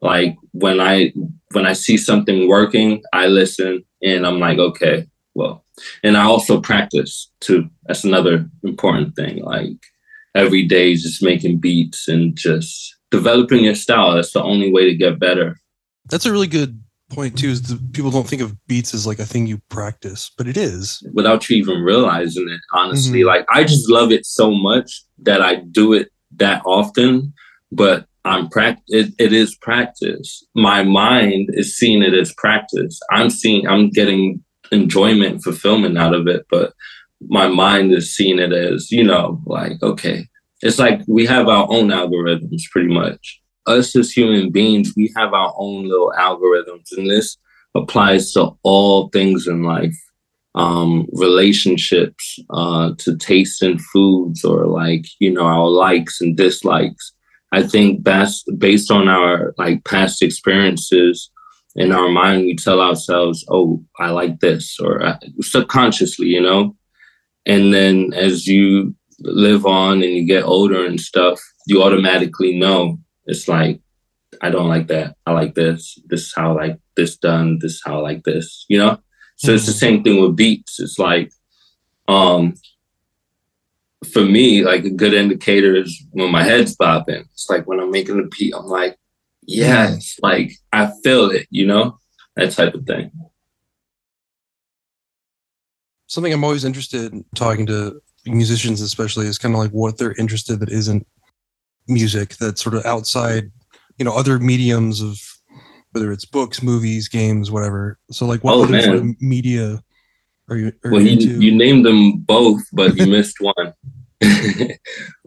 Like 0.00 0.36
when 0.52 0.80
I 0.80 1.12
when 1.52 1.66
I 1.66 1.72
see 1.72 1.96
something 1.96 2.48
working, 2.48 3.02
I 3.12 3.26
listen 3.26 3.84
and 4.02 4.26
I'm 4.26 4.38
like, 4.38 4.58
okay, 4.58 5.06
well, 5.34 5.64
and 6.02 6.16
I 6.16 6.24
also 6.24 6.60
practice 6.60 7.30
too. 7.40 7.68
That's 7.86 8.04
another 8.04 8.48
important 8.64 9.16
thing. 9.16 9.42
Like 9.42 9.78
every 10.34 10.66
day, 10.66 10.94
just 10.94 11.22
making 11.22 11.58
beats 11.58 12.08
and 12.08 12.36
just 12.36 12.96
developing 13.10 13.64
your 13.64 13.74
style. 13.74 14.14
That's 14.14 14.32
the 14.32 14.42
only 14.42 14.72
way 14.72 14.84
to 14.84 14.94
get 14.94 15.18
better. 15.18 15.56
That's 16.10 16.26
a 16.26 16.32
really 16.32 16.46
good 16.46 16.82
point 17.10 17.38
too 17.38 17.48
is 17.48 17.62
the 17.62 17.76
people 17.92 18.10
don't 18.10 18.28
think 18.28 18.42
of 18.42 18.54
beats 18.66 18.92
as 18.92 19.06
like 19.06 19.18
a 19.18 19.26
thing 19.26 19.46
you 19.46 19.58
practice, 19.68 20.30
but 20.36 20.46
it 20.46 20.56
is. 20.56 21.02
Without 21.12 21.48
you 21.48 21.56
even 21.56 21.82
realizing 21.82 22.48
it, 22.48 22.60
honestly. 22.72 23.20
Mm-hmm. 23.20 23.28
Like 23.28 23.46
I 23.52 23.64
just 23.64 23.90
love 23.90 24.12
it 24.12 24.26
so 24.26 24.50
much 24.50 25.04
that 25.18 25.40
I 25.40 25.56
do 25.56 25.92
it 25.92 26.10
that 26.36 26.62
often, 26.64 27.32
but 27.72 28.06
I'm 28.24 28.48
practice 28.48 28.84
it, 28.88 29.14
it 29.18 29.32
is 29.32 29.56
practice. 29.56 30.44
My 30.54 30.82
mind 30.82 31.50
is 31.52 31.76
seeing 31.76 32.02
it 32.02 32.14
as 32.14 32.34
practice. 32.34 33.00
I'm 33.10 33.30
seeing 33.30 33.66
I'm 33.66 33.90
getting 33.90 34.44
enjoyment, 34.72 35.42
fulfillment 35.42 35.98
out 35.98 36.14
of 36.14 36.26
it, 36.26 36.46
but 36.50 36.72
my 37.28 37.48
mind 37.48 37.92
is 37.92 38.14
seeing 38.14 38.38
it 38.38 38.52
as, 38.52 38.90
you 38.90 39.04
know, 39.04 39.40
like, 39.46 39.82
okay. 39.82 40.26
It's 40.60 40.78
like 40.78 41.00
we 41.06 41.24
have 41.26 41.48
our 41.48 41.66
own 41.70 41.88
algorithms 41.88 42.62
pretty 42.72 42.92
much 42.92 43.40
us 43.68 43.94
as 43.94 44.10
human 44.10 44.50
beings, 44.50 44.94
we 44.96 45.12
have 45.14 45.34
our 45.34 45.54
own 45.56 45.84
little 45.84 46.12
algorithms, 46.18 46.90
and 46.96 47.08
this 47.08 47.36
applies 47.74 48.32
to 48.32 48.56
all 48.62 49.08
things 49.10 49.46
in 49.46 49.62
life 49.62 49.96
um, 50.54 51.06
relationships, 51.12 52.38
uh, 52.50 52.92
to 52.98 53.16
taste 53.16 53.62
in 53.62 53.78
foods, 53.78 54.44
or 54.44 54.66
like, 54.66 55.04
you 55.20 55.30
know, 55.30 55.44
our 55.44 55.68
likes 55.68 56.20
and 56.20 56.36
dislikes. 56.36 57.12
I 57.52 57.62
think 57.62 58.02
best 58.02 58.50
based 58.58 58.90
on 58.90 59.08
our 59.08 59.54
like 59.56 59.84
past 59.84 60.22
experiences 60.22 61.30
in 61.78 61.92
our 61.92 62.08
mind, 62.08 62.42
we 62.42 62.56
tell 62.56 62.80
ourselves, 62.80 63.44
"Oh, 63.48 63.82
I 63.98 64.10
like 64.10 64.40
this," 64.40 64.78
or 64.80 65.02
uh, 65.02 65.18
subconsciously, 65.40 66.26
you 66.26 66.42
know. 66.42 66.76
And 67.46 67.72
then 67.72 68.12
as 68.14 68.46
you 68.46 68.94
live 69.20 69.64
on 69.64 70.02
and 70.02 70.12
you 70.12 70.26
get 70.26 70.44
older 70.44 70.84
and 70.84 71.00
stuff, 71.00 71.40
you 71.66 71.82
automatically 71.82 72.58
know 72.58 72.98
it's 73.26 73.48
like 73.48 73.80
I 74.42 74.50
don't 74.50 74.68
like 74.68 74.88
that. 74.88 75.16
I 75.24 75.32
like 75.32 75.54
this. 75.54 75.98
This 76.06 76.22
is 76.22 76.32
how 76.34 76.50
I 76.52 76.68
like 76.68 76.80
this 76.96 77.16
done. 77.16 77.58
This 77.60 77.74
is 77.74 77.82
how 77.84 77.98
I 77.98 78.02
like 78.02 78.24
this. 78.24 78.66
You 78.68 78.78
know. 78.78 78.98
So 79.36 79.48
mm-hmm. 79.48 79.54
it's 79.56 79.66
the 79.66 79.72
mm-hmm. 79.72 79.78
same 79.78 80.02
thing 80.02 80.20
with 80.20 80.36
beats. 80.36 80.80
It's 80.80 80.98
like, 80.98 81.32
um, 82.08 82.54
for 84.12 84.22
me, 84.22 84.64
like 84.64 84.84
a 84.84 84.90
good 84.90 85.14
indicator 85.14 85.76
is 85.76 86.04
when 86.10 86.32
my 86.32 86.42
head's 86.42 86.74
bobbing. 86.74 87.24
It's 87.32 87.48
like 87.48 87.66
when 87.66 87.78
I'm 87.80 87.92
making 87.92 88.18
a 88.18 88.24
beat, 88.24 88.54
I'm 88.54 88.66
like, 88.66 88.98
yes, 89.48 90.18
like 90.22 90.52
I 90.72 90.92
feel 91.02 91.30
it. 91.30 91.46
You 91.50 91.66
know, 91.66 91.98
that 92.36 92.52
type 92.52 92.74
of 92.74 92.86
thing. 92.86 93.10
Something 96.06 96.32
I'm 96.32 96.44
always 96.44 96.64
interested 96.64 97.12
in 97.12 97.24
talking 97.34 97.66
to 97.66 98.00
musicians, 98.24 98.80
especially, 98.80 99.26
is 99.26 99.38
kind 99.38 99.54
of 99.54 99.60
like 99.60 99.70
what 99.72 99.98
they're 99.98 100.14
interested 100.14 100.60
that 100.60 100.70
isn't 100.70 101.06
music 101.86 102.36
that's 102.36 102.62
sort 102.62 102.74
of 102.74 102.84
outside, 102.86 103.50
you 103.98 104.04
know, 104.04 104.14
other 104.14 104.38
mediums 104.38 105.00
of 105.00 105.18
whether 105.92 106.12
it's 106.12 106.24
books, 106.24 106.62
movies, 106.62 107.08
games, 107.08 107.50
whatever. 107.50 107.98
So 108.10 108.26
like 108.26 108.44
what 108.44 108.54
oh, 108.54 108.64
other 108.64 108.80
sort 108.82 108.96
of 108.96 109.20
media 109.20 109.82
are 110.48 110.56
you 110.56 110.72
are 110.84 110.92
well, 110.92 111.02
you, 111.02 111.16
you, 111.16 111.40
you 111.40 111.56
named 111.56 111.84
them 111.84 112.18
both, 112.18 112.62
but 112.72 112.96
you 112.96 113.06
missed 113.06 113.36
one. 113.40 113.74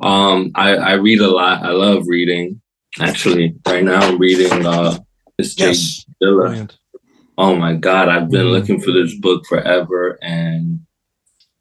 um 0.02 0.52
I, 0.56 0.76
I 0.76 0.94
read 0.94 1.20
a 1.20 1.30
lot. 1.30 1.64
I 1.64 1.72
love 1.72 2.04
reading. 2.08 2.62
Actually, 3.00 3.56
right 3.66 3.84
now 3.84 4.00
I'm 4.02 4.18
reading 4.18 4.66
uh 4.66 4.98
Jake 5.42 5.58
yes. 5.58 6.06
Dilla. 6.22 6.70
Oh 7.38 7.56
my 7.56 7.74
god, 7.74 8.10
I've 8.10 8.30
been 8.30 8.48
mm. 8.48 8.52
looking 8.52 8.82
for 8.82 8.92
this 8.92 9.18
book 9.20 9.46
forever 9.48 10.20
and 10.22 10.82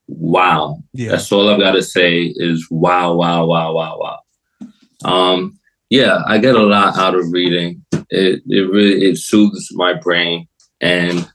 wow. 0.08 0.82
Yeah. 0.92 1.12
That's 1.12 1.30
all 1.32 1.48
I've 1.48 1.60
got 1.60 1.72
to 1.72 1.82
say 1.82 2.32
is 2.34 2.66
wow, 2.70 3.14
wow, 3.14 3.46
wow, 3.46 3.72
wow, 3.72 3.98
wow. 3.98 4.18
Um, 5.04 5.58
yeah, 5.88 6.22
I 6.26 6.38
get 6.38 6.56
a 6.56 6.62
lot 6.62 6.96
out 6.98 7.14
of 7.14 7.32
reading. 7.32 7.84
It 8.10 8.42
it 8.46 8.70
really 8.70 9.04
it 9.08 9.18
soothes 9.18 9.68
my 9.72 9.94
brain 9.94 10.48
and 10.80 11.30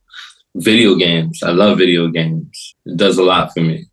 video 0.55 0.95
games. 0.95 1.41
I 1.41 1.51
love 1.51 1.77
video 1.77 2.09
games. 2.09 2.75
It 2.85 2.97
does 2.97 3.17
a 3.17 3.23
lot 3.23 3.53
for 3.53 3.61
me. 3.61 3.87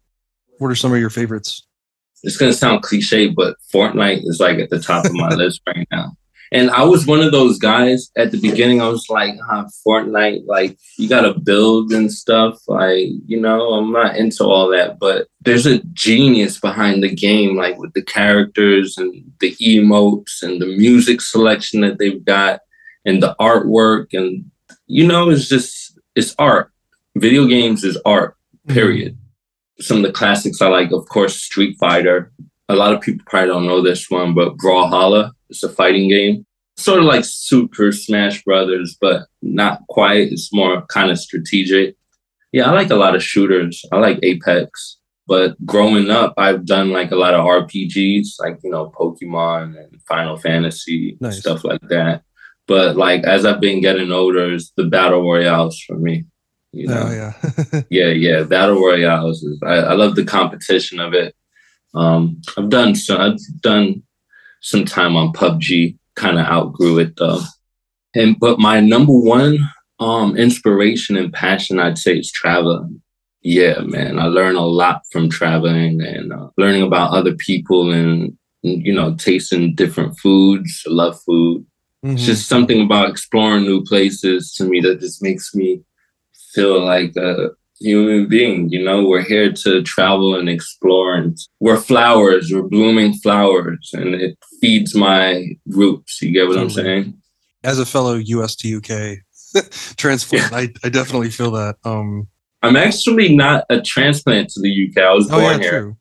What 0.59 0.71
are 0.71 0.75
some 0.77 0.93
of 0.93 1.01
your 1.01 1.11
favorites? 1.11 1.67
It's 2.23 2.37
gonna 2.37 2.53
sound 2.53 2.83
cliche, 2.83 3.29
but 3.29 3.57
Fortnite 3.73 4.23
is 4.25 4.41
like 4.41 4.59
at 4.59 4.71
the 4.71 4.81
top 4.81 5.05
of 5.05 5.13
my 5.13 5.29
list 5.35 5.61
right 5.67 5.87
now. 5.91 6.17
And 6.53 6.71
I 6.71 6.85
was 6.85 7.07
one 7.07 7.23
of 7.23 7.33
those 7.33 7.59
guys 7.59 8.11
at 8.15 8.31
the 8.31 8.39
beginning. 8.39 8.83
I 8.83 8.89
was 8.89 9.09
like, 9.09 9.35
huh, 9.49 9.65
Fortnite, 9.87 10.43
like 10.47 10.79
you 10.99 11.09
got 11.09 11.23
to 11.23 11.41
build 11.41 11.93
and 11.93 12.13
stuff. 12.13 12.59
Like, 12.69 13.09
you 13.25 13.41
know, 13.41 13.73
I'm 13.73 13.91
not 13.91 14.17
into 14.17 14.45
all 14.45 14.69
that, 14.69 14.99
but 14.99 15.29
there's 15.41 15.65
a 15.65 15.83
genius 15.95 16.61
behind 16.61 17.03
the 17.03 17.13
game, 17.13 17.57
like 17.57 17.79
with 17.79 17.95
the 17.95 18.03
characters 18.03 18.99
and 18.99 19.25
the 19.41 19.57
emotes 19.63 20.43
and 20.43 20.61
the 20.61 20.67
music 20.67 21.23
selection 21.23 21.81
that 21.81 21.99
they've 21.99 22.23
got 22.23 22.61
and 23.07 23.23
the 23.23 23.35
artwork. 23.41 24.09
And, 24.13 24.45
you 24.87 25.07
know, 25.07 25.31
it's 25.31 25.49
just, 25.49 25.99
it's 26.15 26.35
art. 26.39 26.71
Video 27.17 27.47
games 27.47 27.83
is 27.83 27.99
art, 28.05 28.37
mm-hmm. 28.67 28.75
period. 28.75 29.15
Mm-hmm. 29.15 29.22
Some 29.83 29.99
of 29.99 30.03
the 30.03 30.13
classics 30.13 30.63
I 30.63 30.69
like, 30.69 30.93
of 30.93 31.09
course, 31.09 31.37
Street 31.37 31.77
Fighter. 31.79 32.33
A 32.69 32.75
lot 32.75 32.95
of 32.95 33.01
people 33.01 33.25
probably 33.29 33.49
don't 33.49 33.67
know 33.67 33.83
this 33.83 34.09
one, 34.09 34.35
but 34.35 34.57
Brawlhalla 34.57 35.33
it's 35.53 35.63
a 35.63 35.69
fighting 35.69 36.09
game, 36.09 36.47
sort 36.77 36.99
of 36.99 37.05
like 37.05 37.25
Super 37.25 37.93
Smash 37.93 38.43
Brothers, 38.43 38.97
but 39.01 39.27
not 39.43 39.83
quite. 39.89 40.33
It's 40.33 40.53
more 40.53 40.85
kind 40.87 41.11
of 41.11 41.19
strategic. 41.19 41.95
Yeah, 42.53 42.71
I 42.71 42.73
like 42.73 42.91
a 42.91 42.97
lot 42.97 43.15
of 43.15 43.23
shooters. 43.23 43.85
I 43.93 43.99
like 43.99 44.19
Apex. 44.23 44.99
But 45.29 45.55
growing 45.65 46.11
up, 46.11 46.35
I've 46.37 46.67
done 46.67 46.91
like 46.91 47.13
a 47.13 47.17
lot 47.17 47.35
of 47.35 47.45
RPGs, 47.45 48.41
like 48.41 48.59
you 48.65 48.71
know 48.71 48.91
Pokemon 48.91 49.79
and 49.79 50.03
Final 50.09 50.37
Fantasy 50.37 51.17
nice. 51.21 51.39
stuff 51.39 51.65
like 51.65 51.81
that. 51.89 52.23
But 52.67 52.97
like 52.97 53.25
as 53.25 53.47
I've 53.47 53.61
been 53.61 53.81
getting 53.81 54.11
older, 54.11 54.53
it's 54.53 54.73
the 54.77 54.85
battle 54.85 55.23
royales 55.23 55.81
for 55.87 55.97
me. 55.97 56.25
You 56.73 56.89
know? 56.89 57.05
Oh 57.07 57.13
yeah, 57.13 57.83
yeah, 57.91 58.09
yeah. 58.09 58.43
Battle 58.45 58.81
royales. 58.81 59.43
Is, 59.43 59.61
I, 59.63 59.75
I 59.75 59.93
love 59.93 60.17
the 60.17 60.25
competition 60.25 61.01
of 61.01 61.13
it. 61.13 61.35
Um, 61.95 62.41
I've 62.57 62.71
done 62.71 62.95
so. 62.95 63.19
I've 63.19 63.39
done 63.61 64.03
some 64.63 64.85
time 64.85 65.17
on 65.17 65.33
PUBG. 65.33 65.99
Kind 66.15 66.39
of 66.39 66.47
outgrew 66.47 66.99
it 66.99 67.17
though. 67.17 67.41
And 68.15 68.39
but 68.39 68.59
my 68.59 68.81
number 68.81 69.13
one 69.13 69.59
um 70.01 70.37
inspiration 70.37 71.17
and 71.17 71.33
passion, 71.33 71.79
I'd 71.79 71.99
say, 71.99 72.19
is 72.19 72.33
traveling. 72.33 73.03
Yeah, 73.43 73.81
man, 73.81 74.19
I 74.19 74.27
learn 74.27 74.57
a 74.57 74.65
lot 74.65 75.03
from 75.11 75.29
traveling 75.29 76.01
and 76.01 76.33
uh, 76.33 76.49
learning 76.57 76.83
about 76.83 77.11
other 77.11 77.35
people 77.35 77.91
and 77.91 78.37
you 78.63 78.95
know 78.95 79.15
tasting 79.17 79.75
different 79.75 80.19
foods. 80.19 80.83
I 80.87 80.91
love 80.91 81.21
food. 81.27 81.67
Mm-hmm. 82.05 82.17
It's 82.17 82.25
just 82.25 82.49
something 82.49 82.81
about 82.81 83.11
exploring 83.11 83.65
new 83.65 83.85
places 83.85 84.55
to 84.55 84.65
me 84.65 84.81
that 84.81 85.01
just 85.01 85.23
makes 85.23 85.55
me 85.55 85.83
feel 86.55 86.85
like 86.85 87.17
a 87.17 87.51
human 87.81 88.29
being. 88.29 88.71
You 88.71 88.85
know, 88.85 89.05
we're 89.05 89.23
here 89.23 89.53
to 89.53 89.83
travel 89.83 90.35
and 90.35 90.49
explore, 90.49 91.15
and 91.15 91.37
we're 91.61 91.81
flowers, 91.81 92.51
we're 92.53 92.63
blooming 92.63 93.15
flowers, 93.15 93.91
and 93.93 94.15
it 94.15 94.39
feeds 94.61 94.95
my 94.95 95.57
roots. 95.67 96.23
You 96.23 96.33
get 96.33 96.49
what 96.49 96.59
I'm 96.59 96.71
saying? 96.71 97.15
As 97.65 97.79
a 97.79 97.87
fellow 97.87 98.15
US 98.15 98.57
to 98.57 98.77
UK 98.77 99.19
transplant, 99.97 100.53
I, 100.53 100.73
I 100.85 100.89
definitely 100.89 101.31
feel 101.31 101.51
that. 101.53 101.77
Um, 101.85 102.29
I'm 102.63 102.77
actually 102.77 103.35
not 103.35 103.65
a 103.71 103.81
transplant 103.81 104.51
to 104.51 104.61
the 104.61 104.89
UK. 104.89 105.03
I 105.03 105.13
was 105.13 105.29
oh, 105.31 105.41
born 105.41 105.59
yeah, 105.59 105.59
here. 105.59 105.71
True. 105.71 105.97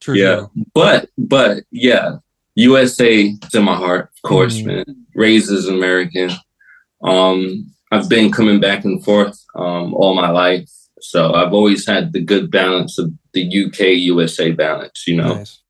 True. 0.00 0.14
Yeah, 0.14 0.36
true. 0.36 0.50
but 0.74 1.08
but 1.18 1.64
yeah, 1.72 2.16
USA 2.54 3.22
is 3.22 3.54
in 3.54 3.64
my 3.64 3.74
heart, 3.74 4.10
of 4.16 4.28
course, 4.28 4.58
mm. 4.58 4.66
man. 4.66 5.06
Raised 5.14 5.50
as 5.50 5.66
American. 5.66 6.30
Um, 7.02 7.72
I've 7.90 8.08
been 8.08 8.30
coming 8.30 8.60
back 8.60 8.84
and 8.84 9.02
forth 9.02 9.42
um, 9.54 9.94
all 9.94 10.14
my 10.14 10.30
life. 10.30 10.68
So 11.00 11.32
I've 11.34 11.52
always 11.52 11.86
had 11.86 12.12
the 12.12 12.20
good 12.20 12.50
balance 12.50 12.98
of 12.98 13.12
the 13.32 13.64
UK 13.64 13.80
USA 14.10 14.50
balance, 14.50 15.04
you 15.06 15.16
know. 15.16 15.34
Nice. 15.34 15.62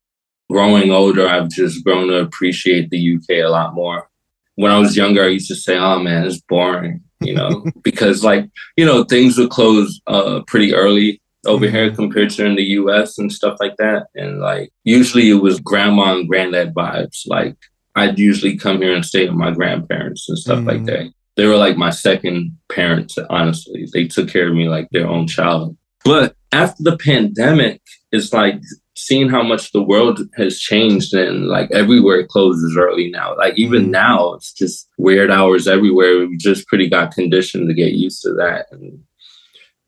Growing 0.49 0.91
older, 0.91 1.27
I've 1.27 1.49
just 1.49 1.83
grown 1.83 2.07
to 2.07 2.17
appreciate 2.17 2.89
the 2.89 3.15
UK 3.15 3.45
a 3.45 3.49
lot 3.49 3.75
more. 3.75 4.09
When 4.55 4.71
I 4.71 4.79
was 4.79 4.97
younger, 4.97 5.23
I 5.23 5.27
used 5.27 5.47
to 5.49 5.55
say, 5.55 5.77
"Oh 5.77 5.99
man, 5.99 6.25
it's 6.25 6.41
boring," 6.41 7.03
you 7.21 7.35
know, 7.35 7.63
because 7.83 8.23
like 8.23 8.49
you 8.75 8.83
know 8.83 9.03
things 9.03 9.37
would 9.37 9.51
close 9.51 10.01
uh, 10.07 10.41
pretty 10.47 10.73
early 10.73 11.21
over 11.45 11.65
mm-hmm. 11.65 11.75
here 11.75 11.95
compared 11.95 12.31
to 12.31 12.45
in 12.45 12.55
the 12.55 12.63
US 12.63 13.19
and 13.19 13.31
stuff 13.31 13.57
like 13.59 13.77
that. 13.77 14.07
And 14.15 14.39
like 14.41 14.71
usually 14.83 15.29
it 15.29 15.35
was 15.35 15.59
grandma 15.59 16.15
and 16.15 16.27
granddad 16.27 16.73
vibes. 16.73 17.27
Like 17.27 17.55
I'd 17.95 18.17
usually 18.17 18.57
come 18.57 18.81
here 18.81 18.95
and 18.95 19.05
stay 19.05 19.27
with 19.27 19.37
my 19.37 19.51
grandparents 19.51 20.27
and 20.27 20.37
stuff 20.37 20.59
mm. 20.59 20.67
like 20.67 20.85
that 20.85 21.13
they 21.35 21.45
were 21.45 21.57
like 21.57 21.77
my 21.77 21.89
second 21.89 22.57
parents, 22.69 23.17
honestly. 23.29 23.87
They 23.93 24.07
took 24.07 24.29
care 24.29 24.47
of 24.47 24.55
me 24.55 24.67
like 24.67 24.89
their 24.91 25.07
own 25.07 25.27
child. 25.27 25.77
But 26.03 26.35
after 26.51 26.83
the 26.83 26.97
pandemic, 26.97 27.81
it's 28.11 28.33
like 28.33 28.61
seeing 28.95 29.29
how 29.29 29.41
much 29.41 29.71
the 29.71 29.81
world 29.81 30.19
has 30.35 30.59
changed 30.59 31.13
and 31.13 31.47
like 31.47 31.71
everywhere 31.71 32.27
closes 32.27 32.75
early 32.77 33.09
now. 33.09 33.35
Like 33.37 33.57
even 33.57 33.83
mm-hmm. 33.83 33.91
now, 33.91 34.33
it's 34.33 34.51
just 34.51 34.89
weird 34.97 35.31
hours 35.31 35.67
everywhere. 35.67 36.27
We 36.27 36.37
just 36.37 36.67
pretty 36.67 36.89
got 36.89 37.13
conditioned 37.13 37.69
to 37.69 37.73
get 37.73 37.93
used 37.93 38.21
to 38.23 38.33
that 38.33 38.67
and 38.71 38.99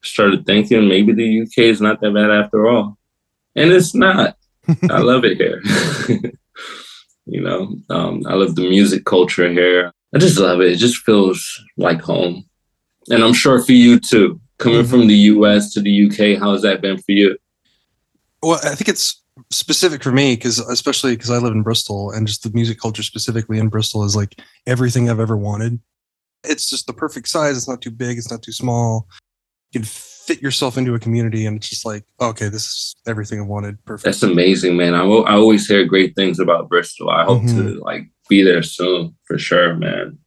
started 0.02 0.46
thinking 0.46 0.88
maybe 0.88 1.12
the 1.12 1.42
UK 1.42 1.58
is 1.58 1.80
not 1.80 2.00
that 2.00 2.14
bad 2.14 2.30
after 2.30 2.66
all. 2.66 2.96
And 3.54 3.70
it's 3.70 3.94
not. 3.94 4.36
I 4.90 4.98
love 4.98 5.24
it 5.24 5.36
here. 5.36 5.60
you 7.26 7.40
know, 7.40 7.76
um, 7.90 8.22
I 8.26 8.34
love 8.34 8.54
the 8.54 8.68
music 8.68 9.04
culture 9.04 9.50
here. 9.50 9.92
I 10.14 10.18
just 10.18 10.38
love 10.38 10.60
it. 10.60 10.72
It 10.72 10.76
just 10.76 10.98
feels 10.98 11.62
like 11.76 12.00
home. 12.00 12.44
And 13.08 13.24
I'm 13.24 13.32
sure 13.32 13.62
for 13.62 13.72
you 13.72 13.98
too. 13.98 14.40
Coming 14.58 14.80
mm-hmm. 14.80 14.90
from 14.90 15.06
the 15.06 15.14
US 15.14 15.72
to 15.72 15.80
the 15.80 16.06
UK, 16.06 16.38
how 16.38 16.52
has 16.52 16.62
that 16.62 16.80
been 16.80 16.98
for 16.98 17.12
you? 17.12 17.36
Well, 18.42 18.60
I 18.62 18.74
think 18.74 18.88
it's 18.88 19.22
specific 19.50 20.02
for 20.02 20.12
me 20.12 20.36
because 20.36 20.58
especially 20.58 21.16
because 21.16 21.30
I 21.30 21.38
live 21.38 21.52
in 21.52 21.62
Bristol 21.62 22.10
and 22.10 22.26
just 22.26 22.42
the 22.42 22.50
music 22.50 22.78
culture 22.78 23.02
specifically 23.02 23.58
in 23.58 23.68
Bristol 23.68 24.04
is 24.04 24.14
like 24.14 24.40
everything 24.66 25.08
I've 25.08 25.20
ever 25.20 25.36
wanted. 25.36 25.80
It's 26.44 26.68
just 26.68 26.86
the 26.86 26.92
perfect 26.92 27.28
size. 27.28 27.56
It's 27.56 27.68
not 27.68 27.80
too 27.80 27.90
big. 27.90 28.18
It's 28.18 28.30
not 28.30 28.42
too 28.42 28.52
small. 28.52 29.08
You 29.72 29.80
can 29.80 29.86
fit 29.86 30.42
yourself 30.42 30.76
into 30.76 30.94
a 30.94 30.98
community 30.98 31.46
and 31.46 31.56
it's 31.56 31.68
just 31.68 31.86
like, 31.86 32.04
okay, 32.20 32.48
this 32.48 32.64
is 32.64 32.96
everything 33.06 33.40
I 33.40 33.44
wanted. 33.44 33.82
Perfect. 33.84 34.04
That's 34.04 34.22
amazing, 34.22 34.76
man. 34.76 34.94
I, 34.94 35.02
I 35.02 35.34
always 35.34 35.66
hear 35.66 35.84
great 35.84 36.14
things 36.14 36.38
about 36.38 36.68
Bristol. 36.68 37.10
I 37.10 37.24
hope 37.24 37.42
mm-hmm. 37.42 37.58
to 37.58 37.80
like 37.80 38.08
be 38.28 38.42
there 38.42 38.62
soon 38.62 39.14
for 39.24 39.38
sure, 39.38 39.74
man. 39.74 40.18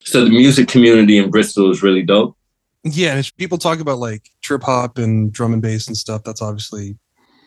So 0.00 0.24
the 0.24 0.30
music 0.30 0.68
community 0.68 1.16
in 1.16 1.30
Bristol 1.30 1.70
is 1.70 1.82
really 1.82 2.02
dope. 2.02 2.36
Yeah, 2.84 3.16
and 3.16 3.32
people 3.38 3.56
talk 3.56 3.80
about 3.80 3.98
like 3.98 4.28
trip 4.42 4.62
hop 4.62 4.98
and 4.98 5.32
drum 5.32 5.54
and 5.54 5.62
bass 5.62 5.86
and 5.86 5.96
stuff. 5.96 6.22
That's 6.24 6.42
obviously 6.42 6.98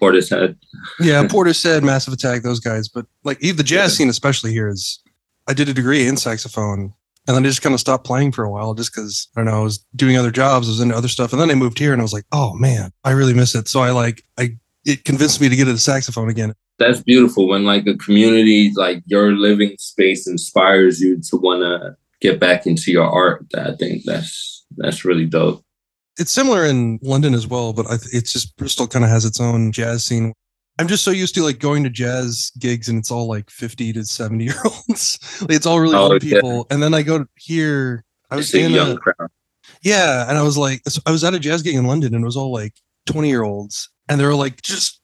Portishead. 0.02 0.58
yeah, 1.00 1.24
Portishead, 1.28 1.84
Massive 1.84 2.14
Attack, 2.14 2.42
those 2.42 2.60
guys. 2.60 2.90
But 2.90 3.06
like 3.24 3.40
the 3.40 3.54
jazz 3.54 3.66
yeah. 3.66 3.88
scene, 3.88 4.10
especially 4.10 4.52
here, 4.52 4.68
is 4.68 5.00
I 5.48 5.54
did 5.54 5.70
a 5.70 5.74
degree 5.74 6.08
in 6.08 6.18
saxophone, 6.18 6.94
and 7.28 7.36
then 7.36 7.46
I 7.46 7.48
just 7.48 7.62
kind 7.62 7.74
of 7.74 7.80
stopped 7.80 8.06
playing 8.06 8.32
for 8.32 8.44
a 8.44 8.50
while, 8.50 8.74
just 8.74 8.94
because 8.94 9.28
I 9.36 9.42
don't 9.42 9.52
know, 9.52 9.60
I 9.60 9.64
was 9.64 9.86
doing 9.96 10.18
other 10.18 10.32
jobs, 10.32 10.68
I 10.68 10.72
was 10.72 10.80
into 10.80 10.96
other 10.96 11.08
stuff, 11.08 11.32
and 11.32 11.42
then 11.42 11.52
I 11.52 11.56
moved 11.56 11.78
here, 11.78 11.94
and 11.94 12.02
I 12.02 12.04
was 12.04 12.14
like, 12.14 12.26
oh 12.32 12.54
man, 12.56 12.92
I 13.04 13.12
really 13.12 13.36
miss 13.36 13.54
it. 13.54 13.68
So 13.68 13.82
I 13.82 13.92
like 13.92 14.24
I 14.40 14.58
it 14.86 15.06
convinced 15.06 15.40
me 15.40 15.50
to 15.50 15.56
get 15.56 15.68
into 15.68 15.80
saxophone 15.80 16.30
again. 16.30 16.54
That's 16.80 17.02
beautiful 17.02 17.48
when 17.48 17.66
like 17.66 17.88
a 17.88 17.98
community 17.98 18.72
like 18.76 19.02
your 19.06 19.32
living 19.32 19.76
space 19.80 20.28
inspires 20.28 21.02
you 21.02 21.20
to 21.30 21.38
want 21.38 21.62
to 21.62 21.96
get 22.22 22.40
back 22.40 22.68
into 22.68 22.92
your 22.92 23.10
art. 23.10 23.46
I 23.56 23.74
think 23.76 24.04
that's 24.06 24.66
that's 24.78 25.04
really 25.04 25.26
dope 25.26 25.64
it's 26.18 26.32
similar 26.32 26.66
in 26.66 27.00
London 27.02 27.34
as 27.34 27.48
well, 27.48 27.74
but 27.74 27.86
it's 28.12 28.34
just 28.34 28.56
Bristol 28.58 28.88
kind 28.88 29.06
of 29.06 29.12
has 29.12 29.26
its 29.26 29.40
own 29.40 29.72
jazz 29.72 30.04
scene. 30.04 30.34
I'm 30.80 30.88
just 30.88 31.04
so 31.04 31.12
used 31.12 31.36
to 31.36 31.44
like 31.44 31.60
going 31.60 31.84
to 31.84 31.90
jazz 31.90 32.52
gigs 32.60 32.90
and 32.90 33.00
it's 33.00 33.12
all 33.12 33.28
like 33.28 33.50
50 33.50 33.94
to 33.94 34.06
70 34.06 34.44
year 34.44 34.56
olds. 34.66 35.46
it's 35.50 35.66
all 35.66 35.80
really 35.80 35.96
oh, 35.96 36.12
old 36.12 36.22
people. 36.22 36.68
And 36.70 36.82
then 36.82 36.94
I 36.94 37.02
go 37.02 37.26
here. 37.36 38.04
I 38.30 38.36
was 38.36 38.54
in 38.54 38.72
young 38.72 38.92
a, 38.92 38.98
crowd. 38.98 39.30
Yeah, 39.82 40.28
and 40.28 40.38
I 40.38 40.44
was 40.44 40.58
like, 40.58 40.82
I 41.06 41.12
was 41.12 41.24
at 41.24 41.34
a 41.34 41.40
jazz 41.40 41.62
gig 41.62 41.76
in 41.76 41.86
London 41.86 42.14
and 42.14 42.24
it 42.24 42.26
was 42.26 42.38
all 42.38 42.52
like 42.52 42.74
20 43.06 43.30
year 43.30 43.44
olds, 43.44 43.90
and 44.10 44.20
they 44.20 44.26
were 44.26 44.36
like 44.36 44.62
just 44.62 45.00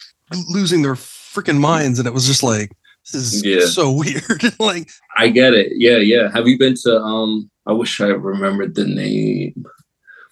losing 0.49 0.81
their 0.81 0.95
freaking 1.33 1.59
minds, 1.59 1.99
and 1.99 2.07
it 2.07 2.13
was 2.13 2.27
just 2.27 2.43
like, 2.43 2.71
this 3.11 3.15
is 3.15 3.45
yeah. 3.45 3.65
so 3.65 3.91
weird. 3.97 4.55
like, 4.59 4.89
I 5.17 5.29
get 5.29 5.53
it. 5.53 5.73
Yeah, 5.75 5.97
yeah. 5.97 6.31
Have 6.33 6.47
you 6.47 6.57
been 6.57 6.75
to? 6.83 6.97
Um, 6.99 7.49
I 7.65 7.71
wish 7.71 8.01
I 8.01 8.07
remembered 8.07 8.75
the 8.75 8.85
name 8.85 9.65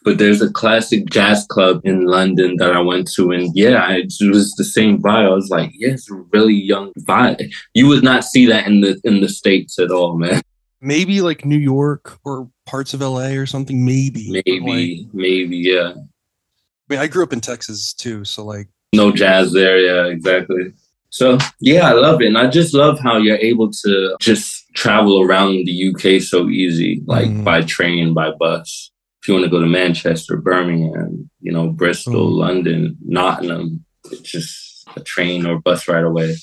but 0.03 0.17
there's 0.17 0.41
a 0.41 0.51
classic 0.51 1.09
jazz 1.09 1.45
club 1.47 1.81
in 1.83 2.05
London 2.05 2.55
that 2.57 2.73
I 2.73 2.79
went 2.79 3.11
to, 3.13 3.31
and 3.31 3.51
yeah, 3.55 3.91
it 3.91 4.13
was 4.21 4.53
the 4.53 4.63
same 4.63 5.01
vibe. 5.01 5.25
I 5.25 5.29
was 5.29 5.49
like, 5.49 5.71
yeah, 5.75 5.91
it's 5.91 6.09
a 6.09 6.15
really 6.33 6.55
young 6.55 6.91
vibe. 7.01 7.51
You 7.73 7.87
would 7.87 8.03
not 8.03 8.23
see 8.23 8.45
that 8.47 8.67
in 8.67 8.81
the 8.81 8.99
in 9.03 9.21
the 9.21 9.29
states 9.29 9.77
at 9.79 9.91
all, 9.91 10.17
man. 10.17 10.41
Maybe 10.81 11.21
like 11.21 11.45
New 11.45 11.57
York 11.57 12.17
or 12.25 12.49
parts 12.65 12.93
of 12.95 13.01
LA 13.01 13.33
or 13.33 13.45
something. 13.45 13.85
Maybe, 13.85 14.31
maybe, 14.31 14.59
like, 15.05 15.13
maybe, 15.13 15.57
yeah. 15.57 15.93
I 15.93 16.93
mean, 16.93 16.99
I 16.99 17.07
grew 17.07 17.23
up 17.23 17.33
in 17.33 17.41
Texas 17.41 17.93
too, 17.93 18.25
so 18.25 18.43
like 18.43 18.67
no 18.93 19.11
jazz 19.11 19.53
there. 19.53 19.79
Yeah, 19.79 20.11
exactly. 20.11 20.73
So 21.12 21.38
yeah, 21.60 21.88
I 21.88 21.93
love 21.93 22.21
it, 22.21 22.28
and 22.28 22.38
I 22.38 22.47
just 22.47 22.74
love 22.74 23.00
how 23.00 23.17
you're 23.17 23.38
able 23.38 23.69
to 23.69 24.15
just 24.19 24.65
travel 24.74 25.21
around 25.21 25.65
the 25.65 25.93
UK 25.93 26.21
so 26.21 26.50
easy, 26.50 27.04
like 27.06 27.30
mm. 27.30 27.43
by 27.43 27.62
train, 27.62 28.13
by 28.13 28.32
bus 28.32 28.91
if 29.21 29.28
you 29.28 29.36
want 29.36 29.43
to 29.43 29.52
go 29.52 29.60
to 29.60 29.67
Manchester, 29.67 30.36
Birmingham, 30.36 31.30
you 31.41 31.52
know, 31.52 31.67
Bristol, 31.67 32.32
mm. 32.32 32.38
London, 32.38 32.97
Nottingham, 33.06 33.86
it's 34.06 34.32
just 34.32 34.88
a 34.95 35.02
train 35.02 35.45
or 35.45 35.60
bus 35.60 35.88
right 35.88 36.04
away. 36.04 36.36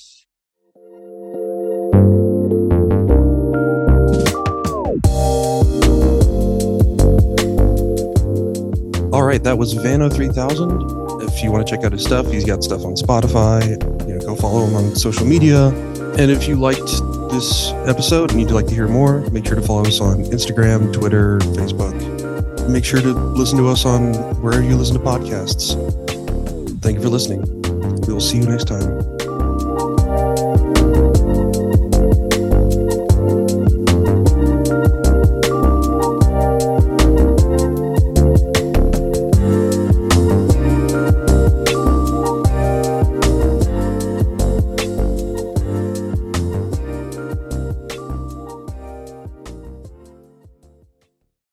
All 9.11 9.25
right, 9.25 9.43
that 9.43 9.57
was 9.57 9.73
Vano 9.73 10.07
3000. 10.07 11.21
If 11.21 11.43
you 11.43 11.51
want 11.51 11.67
to 11.67 11.75
check 11.75 11.83
out 11.83 11.91
his 11.91 12.05
stuff, 12.05 12.31
he's 12.31 12.45
got 12.45 12.63
stuff 12.63 12.85
on 12.85 12.93
Spotify. 12.93 13.98
Go 14.29 14.35
follow 14.35 14.67
him 14.67 14.75
on 14.75 14.95
social 14.95 15.25
media. 15.25 15.69
And 16.19 16.29
if 16.29 16.47
you 16.47 16.55
liked 16.55 16.85
this 17.31 17.71
episode 17.87 18.29
and 18.31 18.39
you'd 18.39 18.51
like 18.51 18.67
to 18.67 18.75
hear 18.75 18.87
more, 18.87 19.21
make 19.31 19.43
sure 19.43 19.55
to 19.55 19.61
follow 19.61 19.85
us 19.85 19.99
on 19.99 20.23
Instagram, 20.25 20.93
Twitter, 20.93 21.39
Facebook 21.39 22.19
make 22.69 22.85
sure 22.85 23.01
to 23.01 23.11
listen 23.11 23.57
to 23.57 23.67
us 23.67 23.85
on 23.85 24.13
wherever 24.41 24.63
you 24.63 24.75
listen 24.75 24.95
to 24.95 25.03
podcasts. 25.03 25.73
Thank 26.81 26.97
you 26.97 27.01
for 27.01 27.09
listening. 27.09 27.41
We 28.01 28.13
will 28.13 28.21
see 28.21 28.37
you 28.37 28.45
next 28.45 28.65
time. 28.65 29.18